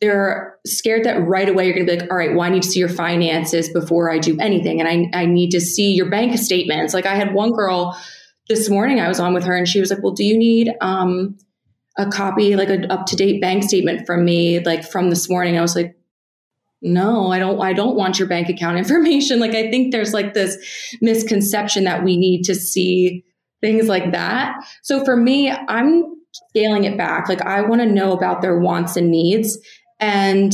they're 0.00 0.58
scared 0.66 1.04
that 1.04 1.26
right 1.26 1.48
away 1.48 1.64
you're 1.64 1.74
going 1.74 1.86
to 1.86 1.92
be 1.92 2.00
like, 2.00 2.10
all 2.10 2.16
right, 2.16 2.32
well, 2.32 2.42
I 2.42 2.50
need 2.50 2.62
to 2.62 2.68
see 2.68 2.80
your 2.80 2.88
finances 2.88 3.70
before 3.70 4.10
I 4.10 4.18
do 4.18 4.38
anything. 4.38 4.80
And 4.80 4.88
I, 4.88 5.22
I 5.22 5.26
need 5.26 5.50
to 5.52 5.60
see 5.60 5.92
your 5.92 6.10
bank 6.10 6.36
statements. 6.38 6.92
Like 6.92 7.06
I 7.06 7.14
had 7.14 7.32
one 7.32 7.52
girl 7.52 7.98
this 8.48 8.68
morning, 8.68 9.00
I 9.00 9.08
was 9.08 9.18
on 9.18 9.34
with 9.34 9.44
her 9.44 9.56
and 9.56 9.66
she 9.66 9.80
was 9.80 9.90
like, 9.90 10.02
well, 10.02 10.12
do 10.12 10.24
you 10.24 10.36
need 10.36 10.70
um, 10.80 11.36
a 11.96 12.06
copy, 12.06 12.56
like 12.56 12.68
an 12.68 12.90
up 12.90 13.06
to 13.06 13.16
date 13.16 13.40
bank 13.40 13.64
statement 13.64 14.06
from 14.06 14.24
me, 14.24 14.60
like 14.60 14.84
from 14.84 15.10
this 15.10 15.28
morning? 15.28 15.58
I 15.58 15.62
was 15.62 15.74
like, 15.74 15.96
no, 16.82 17.32
I 17.32 17.38
don't, 17.38 17.60
I 17.60 17.72
don't 17.72 17.96
want 17.96 18.18
your 18.18 18.28
bank 18.28 18.48
account 18.48 18.76
information. 18.78 19.40
Like, 19.40 19.54
I 19.54 19.70
think 19.70 19.92
there's 19.92 20.12
like 20.12 20.34
this 20.34 20.58
misconception 21.00 21.84
that 21.84 22.04
we 22.04 22.16
need 22.16 22.42
to 22.44 22.54
see 22.54 23.24
things 23.62 23.88
like 23.88 24.12
that. 24.12 24.54
So 24.82 25.04
for 25.04 25.16
me, 25.16 25.50
I'm 25.50 26.04
scaling 26.50 26.84
it 26.84 26.96
back. 26.96 27.28
Like 27.28 27.42
I 27.42 27.62
want 27.62 27.80
to 27.80 27.86
know 27.86 28.12
about 28.12 28.42
their 28.42 28.58
wants 28.58 28.96
and 28.96 29.10
needs 29.10 29.58
and 29.98 30.52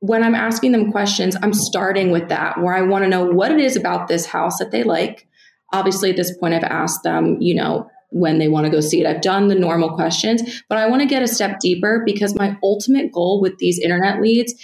when 0.00 0.24
I'm 0.24 0.34
asking 0.34 0.72
them 0.72 0.90
questions, 0.90 1.36
I'm 1.42 1.54
starting 1.54 2.10
with 2.10 2.28
that 2.28 2.60
where 2.60 2.74
I 2.74 2.82
want 2.82 3.04
to 3.04 3.08
know 3.08 3.24
what 3.24 3.52
it 3.52 3.60
is 3.60 3.76
about 3.76 4.08
this 4.08 4.26
house 4.26 4.58
that 4.58 4.72
they 4.72 4.82
like. 4.82 5.28
Obviously, 5.72 6.10
at 6.10 6.16
this 6.16 6.36
point, 6.38 6.54
I've 6.54 6.64
asked 6.64 7.04
them, 7.04 7.40
you 7.40 7.54
know, 7.54 7.88
when 8.10 8.38
they 8.38 8.48
want 8.48 8.66
to 8.66 8.70
go 8.70 8.80
see 8.80 9.00
it. 9.00 9.06
I've 9.06 9.22
done 9.22 9.48
the 9.48 9.54
normal 9.54 9.94
questions, 9.94 10.62
but 10.68 10.76
I 10.76 10.88
want 10.88 11.02
to 11.02 11.08
get 11.08 11.22
a 11.22 11.28
step 11.28 11.60
deeper 11.60 12.02
because 12.04 12.34
my 12.34 12.58
ultimate 12.62 13.12
goal 13.12 13.40
with 13.40 13.58
these 13.58 13.78
internet 13.78 14.20
leads 14.20 14.54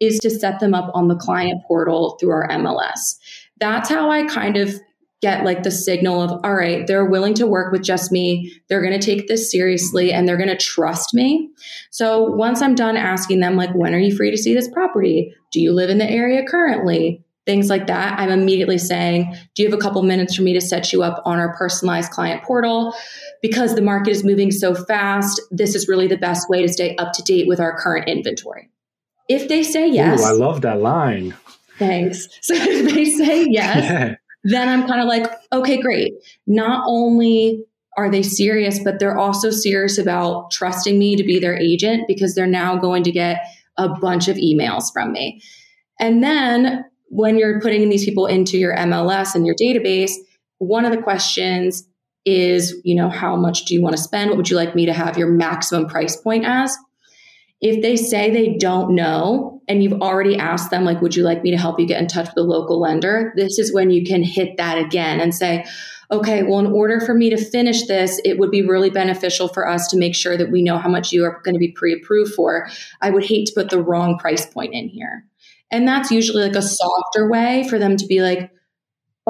is 0.00 0.18
to 0.20 0.30
set 0.30 0.60
them 0.60 0.74
up 0.74 0.90
on 0.94 1.08
the 1.08 1.16
client 1.16 1.62
portal 1.66 2.16
through 2.20 2.30
our 2.30 2.48
MLS. 2.48 3.16
That's 3.58 3.88
how 3.88 4.10
I 4.10 4.24
kind 4.26 4.56
of 4.56 4.78
get 5.20 5.44
like 5.44 5.62
the 5.62 5.70
signal 5.70 6.22
of, 6.22 6.40
all 6.44 6.54
right, 6.54 6.86
they're 6.86 7.04
willing 7.04 7.34
to 7.34 7.46
work 7.46 7.72
with 7.72 7.82
just 7.82 8.12
me. 8.12 8.52
They're 8.68 8.82
going 8.82 8.98
to 8.98 9.04
take 9.04 9.26
this 9.26 9.50
seriously 9.50 10.12
and 10.12 10.28
they're 10.28 10.36
going 10.36 10.48
to 10.48 10.56
trust 10.56 11.12
me. 11.12 11.50
So 11.90 12.22
once 12.22 12.62
I'm 12.62 12.74
done 12.74 12.96
asking 12.96 13.40
them, 13.40 13.56
like, 13.56 13.74
when 13.74 13.94
are 13.94 13.98
you 13.98 14.16
free 14.16 14.30
to 14.30 14.38
see 14.38 14.54
this 14.54 14.68
property? 14.68 15.34
Do 15.52 15.60
you 15.60 15.72
live 15.72 15.90
in 15.90 15.98
the 15.98 16.08
area 16.08 16.44
currently? 16.46 17.24
things 17.48 17.70
like 17.70 17.86
that, 17.86 18.18
I'm 18.18 18.28
immediately 18.28 18.76
saying, 18.76 19.34
Do 19.54 19.62
you 19.62 19.70
have 19.70 19.76
a 19.76 19.80
couple 19.80 20.02
minutes 20.02 20.36
for 20.36 20.42
me 20.42 20.52
to 20.52 20.60
set 20.60 20.92
you 20.92 21.02
up 21.02 21.22
on 21.24 21.38
our 21.38 21.56
personalized 21.56 22.12
client 22.12 22.44
portal? 22.44 22.94
Because 23.40 23.74
the 23.74 23.80
market 23.80 24.10
is 24.10 24.22
moving 24.22 24.50
so 24.50 24.74
fast, 24.74 25.40
this 25.50 25.74
is 25.74 25.88
really 25.88 26.06
the 26.06 26.18
best 26.18 26.50
way 26.50 26.60
to 26.60 26.68
stay 26.68 26.94
up 26.96 27.14
to 27.14 27.22
date 27.22 27.48
with 27.48 27.58
our 27.58 27.76
current 27.78 28.06
inventory. 28.06 28.68
If 29.30 29.48
they 29.48 29.62
say 29.62 29.88
yes, 29.88 30.20
Ooh, 30.20 30.26
I 30.26 30.32
love 30.32 30.60
that 30.60 30.82
line. 30.82 31.34
Thanks. 31.78 32.28
So 32.42 32.54
if 32.54 32.94
they 32.94 33.06
say 33.06 33.46
yes, 33.48 33.76
yeah. 33.84 34.14
Then 34.44 34.68
I'm 34.68 34.86
kind 34.86 35.00
of 35.00 35.06
like, 35.06 35.30
okay, 35.52 35.80
great. 35.80 36.12
Not 36.46 36.84
only 36.86 37.64
are 37.96 38.10
they 38.10 38.22
serious, 38.22 38.78
but 38.82 38.98
they're 38.98 39.18
also 39.18 39.50
serious 39.50 39.98
about 39.98 40.50
trusting 40.52 40.98
me 40.98 41.16
to 41.16 41.24
be 41.24 41.38
their 41.38 41.56
agent 41.56 42.04
because 42.06 42.34
they're 42.34 42.46
now 42.46 42.76
going 42.76 43.02
to 43.02 43.10
get 43.10 43.44
a 43.76 43.88
bunch 43.88 44.28
of 44.28 44.36
emails 44.36 44.92
from 44.92 45.12
me. 45.12 45.42
And 45.98 46.22
then 46.22 46.84
when 47.08 47.38
you're 47.38 47.60
putting 47.60 47.88
these 47.88 48.04
people 48.04 48.26
into 48.26 48.56
your 48.56 48.76
MLS 48.76 49.34
and 49.34 49.46
your 49.46 49.56
database, 49.56 50.12
one 50.58 50.84
of 50.84 50.92
the 50.92 51.02
questions 51.02 51.88
is, 52.24 52.76
you 52.84 52.94
know, 52.94 53.08
how 53.08 53.34
much 53.36 53.64
do 53.64 53.74
you 53.74 53.82
want 53.82 53.96
to 53.96 54.02
spend? 54.02 54.30
What 54.30 54.36
would 54.36 54.50
you 54.50 54.56
like 54.56 54.74
me 54.74 54.86
to 54.86 54.92
have 54.92 55.18
your 55.18 55.30
maximum 55.30 55.86
price 55.88 56.16
point 56.16 56.44
as? 56.44 56.76
If 57.60 57.82
they 57.82 57.96
say 57.96 58.30
they 58.30 58.56
don't 58.58 58.94
know 58.94 59.57
and 59.68 59.82
you've 59.82 60.00
already 60.00 60.36
asked 60.36 60.70
them, 60.70 60.84
like, 60.84 61.00
would 61.00 61.14
you 61.14 61.22
like 61.22 61.42
me 61.42 61.50
to 61.50 61.56
help 61.56 61.78
you 61.78 61.86
get 61.86 62.00
in 62.00 62.08
touch 62.08 62.28
with 62.28 62.38
a 62.38 62.42
local 62.42 62.80
lender? 62.80 63.32
This 63.36 63.58
is 63.58 63.72
when 63.72 63.90
you 63.90 64.04
can 64.04 64.22
hit 64.22 64.56
that 64.56 64.78
again 64.78 65.20
and 65.20 65.34
say, 65.34 65.64
okay, 66.10 66.42
well, 66.42 66.58
in 66.58 66.66
order 66.66 67.00
for 67.00 67.14
me 67.14 67.28
to 67.30 67.36
finish 67.36 67.86
this, 67.86 68.20
it 68.24 68.38
would 68.38 68.50
be 68.50 68.62
really 68.62 68.90
beneficial 68.90 69.48
for 69.48 69.68
us 69.68 69.88
to 69.88 69.98
make 69.98 70.14
sure 70.14 70.36
that 70.36 70.50
we 70.50 70.62
know 70.62 70.78
how 70.78 70.88
much 70.88 71.12
you 71.12 71.24
are 71.24 71.40
going 71.44 71.54
to 71.54 71.60
be 71.60 71.72
pre 71.72 71.92
approved 71.92 72.34
for. 72.34 72.68
I 73.00 73.10
would 73.10 73.24
hate 73.24 73.46
to 73.46 73.52
put 73.54 73.70
the 73.70 73.82
wrong 73.82 74.18
price 74.18 74.46
point 74.46 74.74
in 74.74 74.88
here. 74.88 75.24
And 75.70 75.86
that's 75.86 76.10
usually 76.10 76.42
like 76.42 76.56
a 76.56 76.62
softer 76.62 77.30
way 77.30 77.66
for 77.68 77.78
them 77.78 77.98
to 77.98 78.06
be 78.06 78.22
like, 78.22 78.50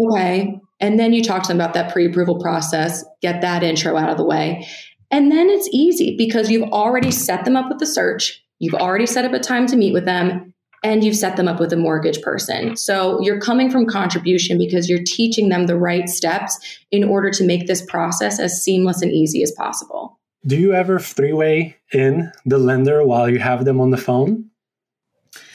okay. 0.00 0.60
And 0.80 1.00
then 1.00 1.12
you 1.12 1.24
talk 1.24 1.42
to 1.42 1.48
them 1.48 1.56
about 1.56 1.74
that 1.74 1.92
pre 1.92 2.06
approval 2.06 2.38
process, 2.38 3.04
get 3.20 3.40
that 3.40 3.64
intro 3.64 3.96
out 3.96 4.10
of 4.10 4.16
the 4.16 4.24
way. 4.24 4.68
And 5.10 5.32
then 5.32 5.48
it's 5.50 5.68
easy 5.72 6.16
because 6.16 6.50
you've 6.50 6.70
already 6.70 7.10
set 7.10 7.44
them 7.44 7.56
up 7.56 7.68
with 7.68 7.78
the 7.78 7.86
search, 7.86 8.44
you've 8.58 8.74
already 8.74 9.06
set 9.06 9.24
up 9.24 9.32
a 9.32 9.38
time 9.38 9.66
to 9.68 9.76
meet 9.76 9.92
with 9.92 10.04
them, 10.04 10.54
and 10.84 11.02
you've 11.02 11.16
set 11.16 11.36
them 11.36 11.48
up 11.48 11.58
with 11.58 11.72
a 11.72 11.76
mortgage 11.76 12.20
person. 12.22 12.76
So 12.76 13.20
you're 13.20 13.40
coming 13.40 13.70
from 13.70 13.86
contribution 13.86 14.58
because 14.58 14.88
you're 14.88 15.04
teaching 15.04 15.48
them 15.48 15.66
the 15.66 15.76
right 15.76 16.08
steps 16.08 16.58
in 16.90 17.04
order 17.04 17.30
to 17.30 17.44
make 17.44 17.66
this 17.66 17.84
process 17.84 18.38
as 18.38 18.62
seamless 18.62 19.02
and 19.02 19.12
easy 19.12 19.42
as 19.42 19.50
possible. 19.52 20.18
Do 20.46 20.56
you 20.56 20.72
ever 20.72 21.00
three 21.00 21.32
way 21.32 21.76
in 21.92 22.30
the 22.46 22.58
lender 22.58 23.04
while 23.04 23.28
you 23.28 23.40
have 23.40 23.64
them 23.64 23.80
on 23.80 23.90
the 23.90 23.96
phone? 23.96 24.50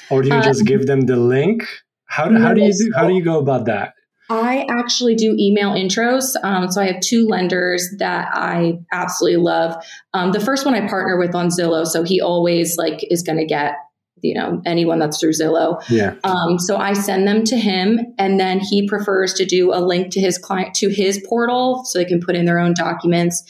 Or 0.10 0.22
do 0.22 0.28
you 0.28 0.42
just 0.44 0.62
um, 0.62 0.66
give 0.66 0.86
them 0.86 1.02
the 1.02 1.16
link? 1.16 1.66
How 2.06 2.28
do, 2.28 2.38
how 2.38 2.54
do 2.54 2.62
you 2.62 2.74
do, 2.74 2.92
how 2.96 3.08
do 3.08 3.14
you 3.14 3.24
go 3.24 3.40
about 3.40 3.66
that? 3.66 3.94
I 4.34 4.66
actually 4.70 5.16
do 5.16 5.36
email 5.38 5.72
intros. 5.72 6.36
Um, 6.44 6.72
so 6.72 6.82
I 6.82 6.88
have 6.88 7.02
two 7.02 7.28
lenders 7.28 7.88
that 8.00 8.30
I 8.34 8.80
absolutely 8.92 9.38
love. 9.38 9.76
Um, 10.14 10.32
the 10.32 10.40
first 10.40 10.66
one 10.66 10.74
I 10.74 10.88
partner 10.88 11.18
with 11.20 11.36
on 11.36 11.50
Zillow, 11.50 11.86
so 11.86 12.04
he 12.04 12.20
always 12.20 12.78
like 12.78 13.06
is 13.12 13.22
going 13.22 13.38
to 13.38 13.46
get 13.46 13.76
you 14.22 14.34
know 14.34 14.62
anyone 14.66 15.00
that's 15.00 15.20
through 15.20 15.34
Zillow. 15.34 15.84
Yeah. 15.90 16.16
Um, 16.24 16.58
so 16.58 16.78
I 16.78 16.94
send 16.94 17.28
them 17.28 17.44
to 17.46 17.58
him, 17.58 18.00
and 18.18 18.40
then 18.40 18.60
he 18.60 18.88
prefers 18.88 19.34
to 19.36 19.46
do 19.46 19.72
a 19.72 19.80
link 19.80 20.12
to 20.14 20.20
his 20.20 20.38
client 20.38 20.74
to 20.76 20.90
his 20.90 21.24
portal, 21.28 21.84
so 21.86 22.00
they 22.00 22.06
can 22.06 22.20
put 22.20 22.36
in 22.36 22.46
their 22.46 22.60
own 22.60 22.74
documents. 22.74 23.44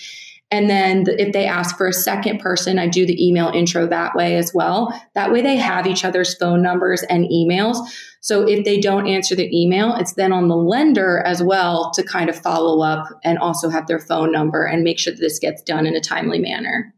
And 0.53 0.69
then 0.69 1.05
if 1.07 1.33
they 1.33 1.47
ask 1.47 1.75
for 1.75 1.87
a 1.87 1.93
second 1.93 2.37
person, 2.37 2.77
I 2.77 2.85
do 2.85 3.07
the 3.07 3.27
email 3.27 3.47
intro 3.47 3.87
that 3.87 4.13
way 4.13 4.35
as 4.35 4.53
well. 4.53 4.93
That 5.15 5.31
way 5.31 5.41
they 5.41 5.55
have 5.55 5.87
each 5.87 6.05
other's 6.05 6.35
phone 6.35 6.61
numbers 6.61 7.01
and 7.09 7.25
emails. 7.25 7.77
So 8.21 8.47
if 8.47 8.63
they 8.63 8.79
don't 8.79 9.07
answer 9.07 9.33
the 9.33 9.49
email, 9.51 9.95
it's 9.95 10.13
then 10.13 10.31
on 10.31 10.49
the 10.49 10.55
lender 10.55 11.23
as 11.25 11.41
well 11.41 11.89
to 11.95 12.03
kind 12.03 12.29
of 12.29 12.37
follow 12.37 12.83
up 12.83 13.07
and 13.23 13.39
also 13.39 13.67
have 13.69 13.87
their 13.87 13.97
phone 13.97 14.31
number 14.31 14.63
and 14.63 14.83
make 14.83 14.99
sure 14.99 15.11
that 15.11 15.19
this 15.19 15.39
gets 15.39 15.63
done 15.63 15.87
in 15.87 15.95
a 15.95 15.99
timely 15.99 16.37
manner. 16.37 16.93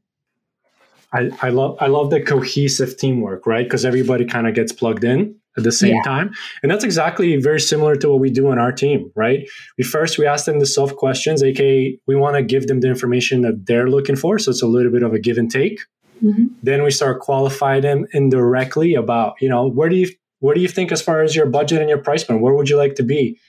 I, 1.14 1.32
I 1.42 1.48
love 1.48 1.78
I 1.80 1.88
love 1.88 2.10
the 2.10 2.22
cohesive 2.22 2.98
teamwork, 2.98 3.48
right? 3.48 3.66
Because 3.66 3.86
everybody 3.86 4.26
kind 4.26 4.48
of 4.48 4.54
gets 4.54 4.74
plugged 4.74 5.06
in 5.06 5.40
at 5.58 5.64
the 5.64 5.72
same 5.72 5.96
yeah. 5.96 6.02
time. 6.04 6.32
And 6.62 6.72
that's 6.72 6.84
exactly 6.84 7.36
very 7.38 7.60
similar 7.60 7.96
to 7.96 8.10
what 8.10 8.20
we 8.20 8.30
do 8.30 8.50
on 8.50 8.60
our 8.60 8.72
team, 8.72 9.12
right? 9.16 9.48
We 9.78 9.84
first 9.84 10.18
we 10.18 10.26
ask 10.26 10.46
them 10.46 10.60
the 10.60 10.66
soft 10.66 10.96
questions, 10.96 11.44
aka 11.44 11.98
we 12.08 12.16
want 12.16 12.36
to 12.36 12.44
give 12.44 12.68
them 12.68 12.82
the 12.82 12.88
information 12.88 13.42
that 13.42 13.66
they're 13.66 13.90
looking 13.90 14.16
for. 14.16 14.40
So 14.40 14.52
it's 14.52 14.62
a 14.62 14.68
little 14.68 14.92
bit 14.92 15.04
of 15.04 15.14
a 15.14 15.20
give 15.20 15.38
and 15.38 15.50
take. 15.50 15.80
Mm-hmm. 16.24 16.46
Then 16.64 16.84
we 16.84 16.92
start 16.92 17.20
qualifying 17.20 17.82
them 17.82 18.06
indirectly 18.14 18.96
about, 18.96 19.36
you 19.42 19.50
know, 19.50 19.68
where 19.68 19.90
do 19.90 19.96
you 19.96 20.10
where 20.40 20.56
do 20.56 20.62
you 20.62 20.68
think 20.68 20.92
as 20.92 21.02
far 21.02 21.22
as 21.22 21.36
your 21.36 21.46
budget 21.46 21.80
and 21.80 21.90
your 21.90 22.00
price 22.00 22.24
point? 22.24 22.42
Where 22.42 22.54
would 22.54 22.70
you 22.70 22.78
like 22.78 22.96
to 22.96 23.04
be? 23.04 23.40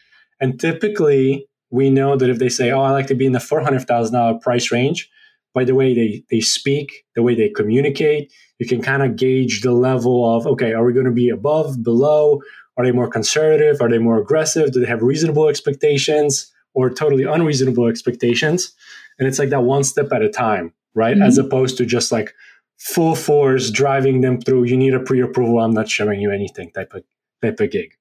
And 0.41 0.59
typically 0.61 1.47
we 1.71 1.91
know 1.91 2.17
that 2.17 2.31
if 2.31 2.39
they 2.39 2.49
say, 2.49 2.71
Oh, 2.71 2.81
I 2.81 2.91
like 2.91 3.09
to 3.09 3.15
be 3.15 3.27
in 3.27 3.33
the 3.33 3.41
four 3.41 3.61
hundred 3.61 3.87
thousand 3.87 4.15
dollar 4.15 4.39
price 4.39 4.71
range, 4.71 5.11
by 5.57 5.65
the 5.65 5.75
way 5.75 5.95
they, 5.95 6.23
they 6.31 6.41
speak, 6.41 7.07
the 7.15 7.23
way 7.23 7.35
they 7.35 7.49
communicate, 7.49 8.31
you 8.59 8.67
can 8.67 8.83
kind 8.83 9.03
of 9.03 9.17
gauge 9.17 9.63
the 9.63 9.73
level 9.73 10.37
of, 10.37 10.47
okay, 10.47 10.75
are 10.75 10.85
we 10.85 10.93
going 10.93 11.07
to 11.07 11.13
be 11.13 11.31
above, 11.31 11.83
below? 11.83 12.43
Are 12.77 12.85
they 12.85 12.93
more 12.93 13.09
conservative? 13.09 13.81
Are 13.81 13.89
they 13.89 13.97
more 13.97 14.21
aggressive? 14.21 14.71
Do 14.73 14.81
they 14.81 14.87
have 14.87 15.01
reasonable 15.01 15.49
expectations 15.49 16.53
or 16.75 16.91
totally 16.91 17.25
unreasonable 17.25 17.87
expectations? 17.87 18.75
And 19.19 19.27
it's 19.27 19.39
like 19.39 19.49
that 19.49 19.63
one 19.63 19.83
step 19.83 20.13
at 20.13 20.21
a 20.21 20.29
time, 20.29 20.75
right? 20.95 21.15
Mm-hmm. 21.17 21.23
As 21.23 21.39
opposed 21.39 21.79
to 21.79 21.87
just 21.87 22.13
like 22.13 22.35
full 22.77 23.15
force 23.15 23.71
driving 23.71 24.21
them 24.21 24.43
through, 24.43 24.65
you 24.65 24.77
need 24.77 24.93
a 24.93 25.01
pre 25.01 25.23
approval, 25.23 25.61
I'm 25.61 25.73
not 25.73 25.89
showing 25.89 26.21
you 26.21 26.31
anything 26.31 26.71
type 26.73 26.93
of, 26.93 27.03
type 27.41 27.61
of 27.61 27.71
gig. 27.71 27.95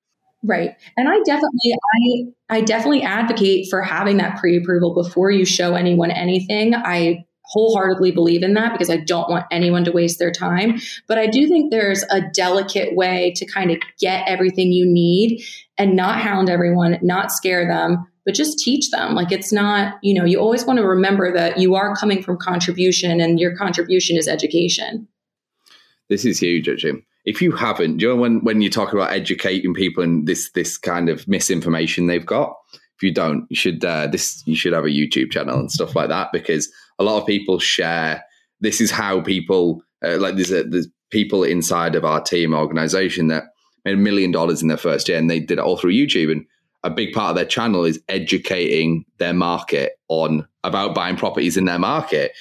Right. 0.43 0.75
And 0.97 1.07
I 1.07 1.19
definitely 1.25 1.73
I 2.49 2.57
I 2.57 2.61
definitely 2.61 3.01
advocate 3.03 3.67
for 3.69 3.81
having 3.81 4.17
that 4.17 4.37
pre-approval 4.37 4.93
before 4.93 5.31
you 5.31 5.43
show 5.43 5.73
anyone 5.73 6.11
anything. 6.11 6.75
I 6.75 7.25
wholeheartedly 7.47 8.11
believe 8.11 8.43
in 8.43 8.53
that 8.53 8.71
because 8.71 8.89
I 8.89 8.97
don't 8.97 9.29
want 9.29 9.45
anyone 9.51 9.83
to 9.85 9.91
waste 9.91 10.19
their 10.19 10.31
time. 10.31 10.79
But 11.07 11.17
I 11.17 11.27
do 11.27 11.47
think 11.47 11.71
there's 11.71 12.03
a 12.09 12.21
delicate 12.33 12.95
way 12.95 13.33
to 13.35 13.45
kind 13.45 13.71
of 13.71 13.77
get 13.99 14.27
everything 14.27 14.71
you 14.71 14.85
need 14.85 15.43
and 15.77 15.95
not 15.95 16.19
hound 16.19 16.49
everyone, 16.49 16.97
not 17.01 17.31
scare 17.31 17.67
them, 17.67 18.05
but 18.25 18.33
just 18.33 18.59
teach 18.59 18.89
them. 18.91 19.13
Like 19.13 19.31
it's 19.31 19.53
not, 19.53 19.95
you 20.01 20.13
know, 20.13 20.25
you 20.25 20.39
always 20.39 20.65
want 20.65 20.77
to 20.77 20.85
remember 20.85 21.31
that 21.33 21.59
you 21.59 21.75
are 21.75 21.95
coming 21.95 22.23
from 22.23 22.37
contribution 22.37 23.21
and 23.21 23.39
your 23.39 23.55
contribution 23.55 24.17
is 24.17 24.27
education. 24.27 25.07
This 26.09 26.25
is 26.25 26.39
huge, 26.39 26.69
Jim. 26.79 27.05
If 27.25 27.41
you 27.41 27.51
haven't, 27.51 28.01
you 28.01 28.09
know 28.09 28.15
when 28.15 28.43
when 28.43 28.61
you 28.61 28.69
talk 28.69 28.93
about 28.93 29.11
educating 29.11 29.73
people 29.73 30.03
and 30.03 30.27
this 30.27 30.51
this 30.51 30.77
kind 30.77 31.09
of 31.09 31.27
misinformation 31.27 32.05
they've 32.05 32.25
got, 32.25 32.55
if 32.73 33.01
you 33.01 33.11
don't, 33.11 33.47
you 33.49 33.55
should 33.55 33.83
uh, 33.83 34.07
this 34.07 34.43
you 34.45 34.55
should 34.55 34.73
have 34.73 34.85
a 34.85 34.89
YouTube 34.89 35.31
channel 35.31 35.59
and 35.59 35.71
stuff 35.71 35.95
like 35.95 36.09
that 36.09 36.31
because 36.31 36.71
a 36.99 37.03
lot 37.03 37.21
of 37.21 37.27
people 37.27 37.59
share. 37.59 38.23
This 38.61 38.81
is 38.81 38.91
how 38.91 39.21
people 39.21 39.81
uh, 40.03 40.17
like 40.17 40.35
there's 40.35 40.51
a, 40.51 40.63
there's 40.63 40.87
people 41.11 41.43
inside 41.43 41.95
of 41.95 42.05
our 42.05 42.21
team 42.21 42.53
organization 42.53 43.27
that 43.27 43.45
made 43.83 43.93
a 43.93 43.97
million 43.97 44.31
dollars 44.31 44.61
in 44.61 44.67
their 44.67 44.77
first 44.77 45.07
year 45.07 45.17
and 45.17 45.29
they 45.29 45.39
did 45.39 45.59
it 45.59 45.59
all 45.59 45.77
through 45.77 45.93
YouTube 45.93 46.31
and 46.31 46.45
a 46.83 46.89
big 46.89 47.13
part 47.13 47.31
of 47.31 47.35
their 47.35 47.45
channel 47.45 47.83
is 47.83 47.99
educating 48.09 49.05
their 49.17 49.33
market 49.33 49.93
on 50.07 50.47
about 50.63 50.93
buying 50.93 51.15
properties 51.15 51.57
in 51.57 51.65
their 51.65 51.79
market 51.79 52.31